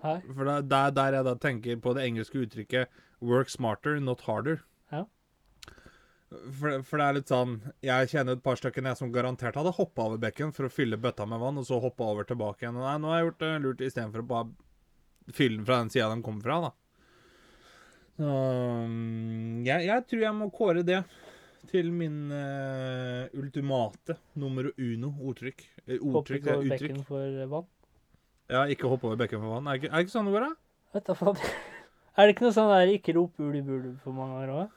Her. 0.04 0.24
For 0.32 0.48
det 0.48 0.80
er 0.80 0.96
der 0.96 1.18
jeg 1.18 1.28
da 1.28 1.36
tenker 1.36 1.80
på 1.84 1.94
det 1.98 2.08
engelske 2.08 2.44
uttrykket 2.46 3.00
'work 3.20 3.50
smarter, 3.52 4.00
not 4.00 4.22
harder'. 4.28 4.62
Ja. 4.92 5.06
For, 6.30 6.82
for 6.86 7.02
det 7.02 7.06
er 7.06 7.16
litt 7.18 7.32
sånn 7.32 7.56
Jeg 7.82 8.10
kjenner 8.12 8.36
et 8.38 8.44
par 8.46 8.60
stykker 8.60 8.86
jeg 8.86 8.98
som 9.00 9.12
garantert 9.12 9.58
hadde 9.58 9.74
hoppa 9.74 10.06
over 10.06 10.20
bekken 10.22 10.52
for 10.54 10.68
å 10.68 10.74
fylle 10.74 11.00
bøtta 11.02 11.26
med 11.26 11.42
vann, 11.42 11.58
og 11.58 11.66
så 11.66 11.80
hoppa 11.82 12.12
over 12.14 12.24
tilbake 12.24 12.64
igjen. 12.64 12.78
Nei, 12.78 12.98
nå 13.02 13.10
har 13.10 13.20
jeg 13.20 13.30
gjort 13.30 13.40
det 13.46 13.54
lurt 13.64 13.82
istedenfor 13.82 14.24
å 14.24 14.30
bare 14.34 15.34
fylle 15.34 15.58
den 15.58 15.66
fra 15.66 15.82
den 15.82 15.92
sida 15.94 16.12
de 16.14 16.22
kommer 16.26 16.46
fra, 16.46 16.60
da. 16.68 16.72
Så 18.20 18.30
jeg, 19.64 19.84
jeg 19.88 20.06
tror 20.12 20.24
jeg 20.26 20.36
må 20.36 20.50
kåre 20.52 20.84
det 20.84 21.04
til 21.70 21.92
min 21.96 22.32
uh, 22.32 23.28
ultimate 23.38 24.18
nummer 24.40 24.72
uno 24.76 25.12
ordtrykk. 25.30 25.66
Eh, 25.86 25.98
Hoppe 26.00 26.22
ordtrykk, 26.22 26.48
på 26.48 26.56
eh, 26.58 26.72
bekken 26.74 27.04
for 27.08 27.44
vann. 27.52 27.68
Ja, 28.50 28.64
ikke 28.66 28.90
hoppe 28.90 29.06
over 29.06 29.20
bekken 29.20 29.42
for 29.44 29.56
vann. 29.58 29.68
Er 29.70 29.78
ikke, 29.78 29.92
er 29.94 30.04
ikke 30.06 30.14
sånn 30.16 30.30
det 30.30 30.34
går, 30.34 30.48
da? 30.48 30.56
Vet 30.98 31.06
da 31.10 31.16
faen. 31.18 31.38
Er 32.20 32.28
det 32.28 32.34
ikke 32.34 32.44
noe 32.50 32.52
sånn 32.52 32.68
der 32.68 32.90
'ikke 32.92 33.14
rop 33.16 33.38
ulv, 33.40 33.68
ulv' 33.72 34.00
for 34.04 34.12
mange 34.12 34.40
år 34.42 34.50
òg? 34.52 34.72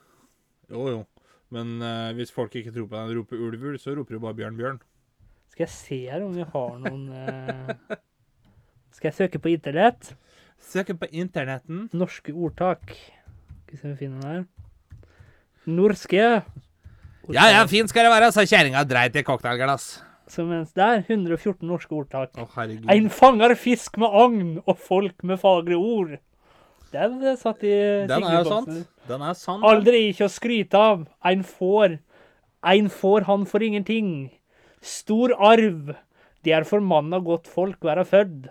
Jo, 0.71 0.83
jo. 0.93 0.99
Men 1.51 1.73
eh, 1.83 2.13
hvis 2.15 2.31
folk 2.31 2.55
ikke 2.55 2.71
tror 2.71 2.87
på 2.87 3.01
og 3.01 3.15
roper 3.17 3.41
ulv, 3.41 3.65
ulv, 3.73 3.79
så 3.83 3.97
roper 3.97 4.15
du 4.15 4.21
bare 4.23 4.37
bjørn, 4.39 4.59
bjørn. 4.61 4.79
Skal 5.51 5.65
jeg 5.65 5.73
se 5.75 5.99
her 6.13 6.23
om 6.23 6.37
vi 6.37 6.47
har 6.53 6.77
noen 6.85 7.03
eh, 7.13 7.97
Skal 8.95 9.11
jeg 9.11 9.19
søke 9.19 9.41
på 9.43 9.51
internett? 9.51 10.13
Søke 10.63 10.95
på 10.95 11.09
internetten. 11.11 11.89
Norske 11.93 12.31
ordtak. 12.33 12.95
Skal 12.95 13.75
vi 13.75 13.81
se 13.81 13.89
om 13.89 13.97
vi 13.97 14.01
finner 14.05 14.21
den 14.23 14.31
her. 14.31 14.47
Norske. 15.67 16.23
Ja, 17.33 17.49
ja, 17.51 17.67
fint 17.67 17.91
skal 17.91 18.07
det 18.07 18.15
være, 18.15 18.31
sa 18.35 18.47
kjerringa 18.47 18.85
dreit 18.87 19.19
i 19.19 19.27
cocktailglass. 19.27 19.97
Så 20.33 20.47
mens 20.49 20.73
der 20.73 21.03
114 21.03 21.67
norske 21.69 21.93
ordtak. 21.93 22.31
Å, 22.41 22.47
herregud. 22.55 22.89
Ein 22.93 23.11
fanger 23.13 23.53
fisk 23.61 23.99
med 24.01 24.15
agn, 24.17 24.53
og 24.65 24.79
folk 24.81 25.25
med 25.29 25.41
fagre 25.43 25.77
ord. 25.77 26.15
Den 26.93 27.21
satt 27.41 27.65
i 27.65 27.75
Den 28.09 28.25
er 28.29 28.39
jo 28.39 28.49
sant. 28.49 28.73
Den 29.09 29.25
er 29.25 29.37
sann. 29.37 29.65
Aldri 29.65 30.07
ikke 30.11 30.29
å 30.29 30.33
skryte 30.33 30.81
av. 30.81 31.05
Ein 31.25 31.45
får. 31.45 31.99
Ein 32.65 32.89
får 32.93 33.29
han 33.29 33.45
for 33.49 33.65
ingenting. 33.65 34.31
Stor 34.81 35.35
arv. 35.37 35.95
Det 36.45 36.57
er 36.57 36.67
for 36.69 36.85
mann 36.85 37.13
av 37.15 37.25
godt 37.27 37.49
folk 37.51 37.85
være 37.85 38.05
fødd. 38.09 38.51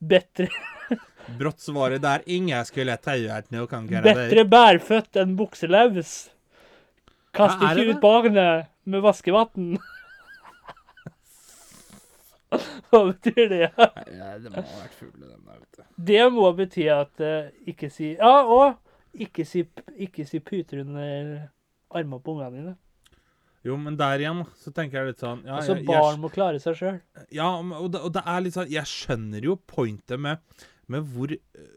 Bedre, 0.00 0.48
Brått 1.38 1.60
svaret 1.60 2.00
der 2.02 2.22
ingen 2.24 2.64
skulle 2.64 2.94
tauet 3.04 3.50
noe 3.52 3.68
kan 3.70 3.84
gjøre 3.90 4.14
bedre 4.16 4.46
bærfødt 4.48 5.18
enn 5.20 5.34
bukselaus. 5.38 6.14
Kast 7.36 7.60
ikke 7.60 7.90
ut 7.92 8.00
barnet 8.02 8.70
med 8.88 9.04
vaskevann. 9.04 9.74
Hva 12.92 13.04
betyr 13.12 13.48
det? 13.50 13.66
Ja, 13.70 14.36
det 14.42 14.50
må 14.50 14.58
ha 14.58 14.78
vært 14.80 14.94
fulle, 14.98 15.26
den 15.28 15.42
der, 15.46 15.58
vet 15.60 15.78
du. 15.78 15.82
Det 16.10 16.22
må 16.34 16.48
bety 16.58 16.86
at 16.90 17.22
eh, 17.22 17.50
ikke 17.70 17.90
si 17.92 18.14
Ja, 18.16 18.40
og 18.42 18.80
ikke 19.14 19.46
si, 19.46 19.64
ikke 19.98 20.26
si 20.26 20.40
puter 20.42 20.82
under 20.82 21.50
armene 21.90 22.22
på 22.22 22.34
ungene 22.34 22.56
dine. 22.56 22.74
Jo, 23.66 23.76
men 23.76 23.98
der 24.00 24.22
igjen, 24.22 24.42
så 24.58 24.72
tenker 24.74 25.00
jeg 25.00 25.12
litt 25.12 25.22
sånn 25.22 25.42
ja, 25.44 25.58
altså, 25.58 25.74
jeg, 25.76 25.84
barn 25.86 26.14
jeg, 26.14 26.20
må 26.22 26.30
klare 26.32 26.60
seg 26.62 26.78
sjøl. 26.78 27.00
ja, 27.36 27.48
og 27.60 27.90
det, 27.92 28.00
og 28.00 28.14
det 28.16 28.22
er 28.24 28.38
litt 28.40 28.54
sånn 28.56 28.70
Jeg 28.72 28.88
skjønner 28.88 29.44
jo 29.44 29.58
pointet 29.68 30.22
med, 30.22 30.40
med 30.88 31.10
hvor 31.12 31.34
eh, 31.34 31.74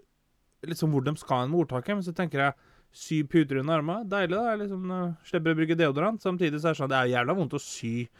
Liksom 0.63 0.93
hvor 0.95 1.04
de 1.04 1.12
skal 1.19 1.41
hen 1.43 1.52
med 1.52 1.65
ordtaket, 1.65 1.97
men 1.99 2.06
så 2.06 2.15
tenker 2.15 2.47
jeg 2.47 2.69
Sy 2.93 3.23
puter 3.26 3.58
under 3.58 3.82
armene. 3.82 4.06
Deilig, 4.06 4.38
da. 4.38 4.52
Jeg 4.52 4.60
liksom 4.62 4.91
uh, 4.93 5.15
Slipper 5.26 5.56
å 5.56 5.58
bruke 5.58 5.76
deodorant. 5.76 6.21
Samtidig 6.21 6.60
så 6.62 6.69
er 6.69 6.76
det 6.76 6.78
sånn 6.78 6.91
Det 6.91 6.99
er 6.99 7.10
jævla 7.10 7.34
vondt 7.39 7.56
å 7.58 7.62
sy 7.62 7.93
Eh, 8.04 8.12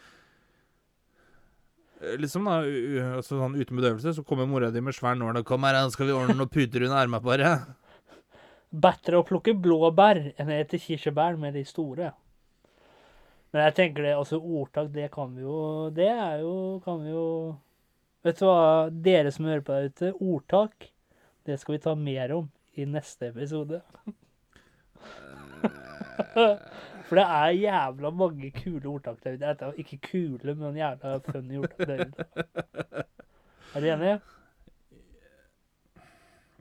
Liksom 2.19 2.47
da, 2.49 2.57
altså 3.17 3.37
sånn 3.39 3.55
uten 3.55 3.79
bedøvelse, 3.79 4.15
så 4.17 4.23
kommer 4.27 4.49
mora 4.49 4.71
di 4.73 4.81
med 4.83 4.95
svær 4.95 5.15
nål 5.15 5.39
og 5.39 5.45
'Kom 5.47 5.63
her, 5.63 5.77
skal 5.89 6.09
vi 6.09 6.15
ordne 6.17 6.35
noen 6.35 6.51
puter 6.51 6.83
under 6.83 6.97
armene 6.99 7.23
på 7.23 7.37
deg'. 7.37 7.75
Bedre 8.73 9.21
å 9.21 9.25
plukke 9.27 9.53
blåbær 9.53 10.33
enn 10.37 10.49
å 10.49 10.57
spise 10.65 10.85
kirsebær 10.87 11.37
med 11.37 11.53
de 11.53 11.63
store. 11.63 12.13
Men 13.53 13.67
jeg 13.67 13.75
tenker 13.77 14.03
det, 14.03 14.15
altså 14.17 14.39
ordtak, 14.41 14.89
det 14.91 15.11
kan 15.13 15.35
vi 15.35 15.43
jo 15.45 15.89
Det 15.93 16.09
er 16.09 16.39
jo 16.41 16.81
Kan 16.83 17.03
vi 17.03 17.11
jo 17.11 17.55
Vet 18.23 18.39
du 18.39 18.45
hva, 18.47 18.89
dere 18.89 19.31
som 19.35 19.45
hører 19.45 19.61
på 19.61 19.75
der 19.75 19.89
ute, 19.91 20.13
ordtak, 20.23 20.87
det 21.45 21.57
skal 21.59 21.75
vi 21.75 21.81
ta 21.83 21.93
mer 21.93 22.31
om 22.31 22.45
i 22.79 22.85
neste 22.87 23.27
episode. 23.33 23.81
For 27.08 27.19
det 27.19 27.23
er 27.23 27.49
jævla 27.60 28.10
mange 28.15 28.52
kule 28.63 28.89
ordtak 28.89 29.17
der 29.23 29.36
ute. 29.54 29.73
Ikke 29.78 29.97
kule, 30.12 30.56
men 30.56 30.78
jævla 30.78 31.17
funny 31.26 31.58
ordtak 31.58 31.88
der 31.88 32.06
ute. 32.06 32.26
Er 33.76 33.80
du 33.82 33.88
enig? 33.88 34.19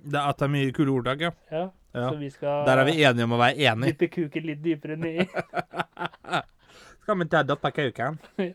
Det 0.02 0.18
er 0.18 0.28
at 0.28 0.38
det 0.38 0.48
er 0.48 0.50
mye 0.50 0.72
kule 0.74 0.90
ordtak, 0.90 1.20
ja. 1.20 1.30
Ja. 1.52 1.66
ja. 1.94 2.08
Så 2.08 2.16
vi 2.18 2.30
skal 2.30 2.66
Der 2.66 2.76
er 2.82 2.84
vi 2.84 2.96
enige 3.04 3.24
om 3.24 3.32
å 3.36 3.38
være 3.38 3.56
enige. 3.70 3.92
dyppe 3.92 4.08
kuken 4.16 4.48
litt 4.50 4.64
dypere 4.64 4.96
ned 4.96 5.22
i. 5.22 5.28
Skal 7.02 7.18
vi 7.18 7.24
ta 7.30 7.42
doppa 7.42 7.70
kuken? 7.70 8.18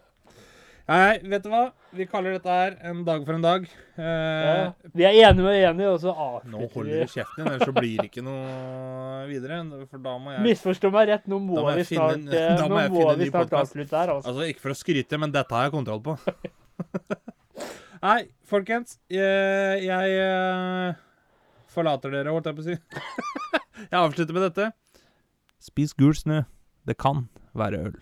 Nei, 0.88 1.18
vet 1.28 1.44
du 1.44 1.50
hva? 1.52 1.66
Vi 1.92 2.06
kaller 2.08 2.38
dette 2.38 2.48
her 2.48 2.76
en 2.88 3.02
dag 3.04 3.26
for 3.28 3.36
en 3.36 3.42
dag. 3.44 3.66
Eh, 4.00 4.04
Ja. 4.08 4.70
Vi 4.96 5.04
er 5.04 5.18
enige 5.28 5.44
og 5.44 5.58
enige, 5.58 5.90
og 5.92 6.00
så 6.00 6.14
Nå 6.48 6.62
holder 6.72 6.94
vi. 6.94 7.00
du 7.02 7.12
kjeften 7.12 7.42
din, 7.44 7.48
ellers 7.52 7.68
så 7.68 7.74
blir 7.76 7.98
det 8.00 8.06
ikke 8.08 8.24
noe 8.24 9.26
videre. 9.28 9.58
For 9.92 9.98
da 10.00 10.14
må 10.18 10.32
jeg 10.38 10.46
Misforstå 10.46 10.92
meg 10.94 11.10
rett, 11.10 11.28
nå 11.28 11.42
må, 11.44 11.56
Da 11.60 11.62
må 11.68 11.76
vi 11.76 11.84
snart, 11.90 12.14
finne 12.16 12.32
en- 12.32 12.40
eh, 12.40 12.56
da 12.62 12.68
må 12.72 12.80
nå 12.88 12.90
må 12.96 13.18
vi 13.20 13.30
snart 13.30 13.52
avslutte 13.60 13.98
her. 14.00 14.14
Altså. 14.16 14.32
Altså, 14.32 14.48
ikke 14.48 14.64
for 14.64 14.70
å 14.72 14.80
skryte, 14.80 15.20
men 15.20 15.32
dette 15.36 15.52
har 15.52 15.68
jeg 15.68 15.76
kontroll 15.76 16.02
på. 16.08 16.18
Nei, 18.08 18.20
folkens. 18.48 18.98
Jeg, 19.12 19.84
jeg 19.84 20.20
eh, 20.24 20.94
forlater 21.74 22.12
dere, 22.16 22.32
holdt 22.32 22.46
jeg 22.48 22.56
på 22.56 22.64
å 22.64 22.68
si. 22.70 22.78
jeg 23.92 24.00
avslutter 24.00 24.34
med 24.40 24.48
dette. 24.52 24.72
Spis 25.60 25.92
gul 25.98 26.14
snø. 26.16 26.46
Det 26.88 26.96
kan 26.98 27.28
være 27.58 27.90
øl. 27.90 27.98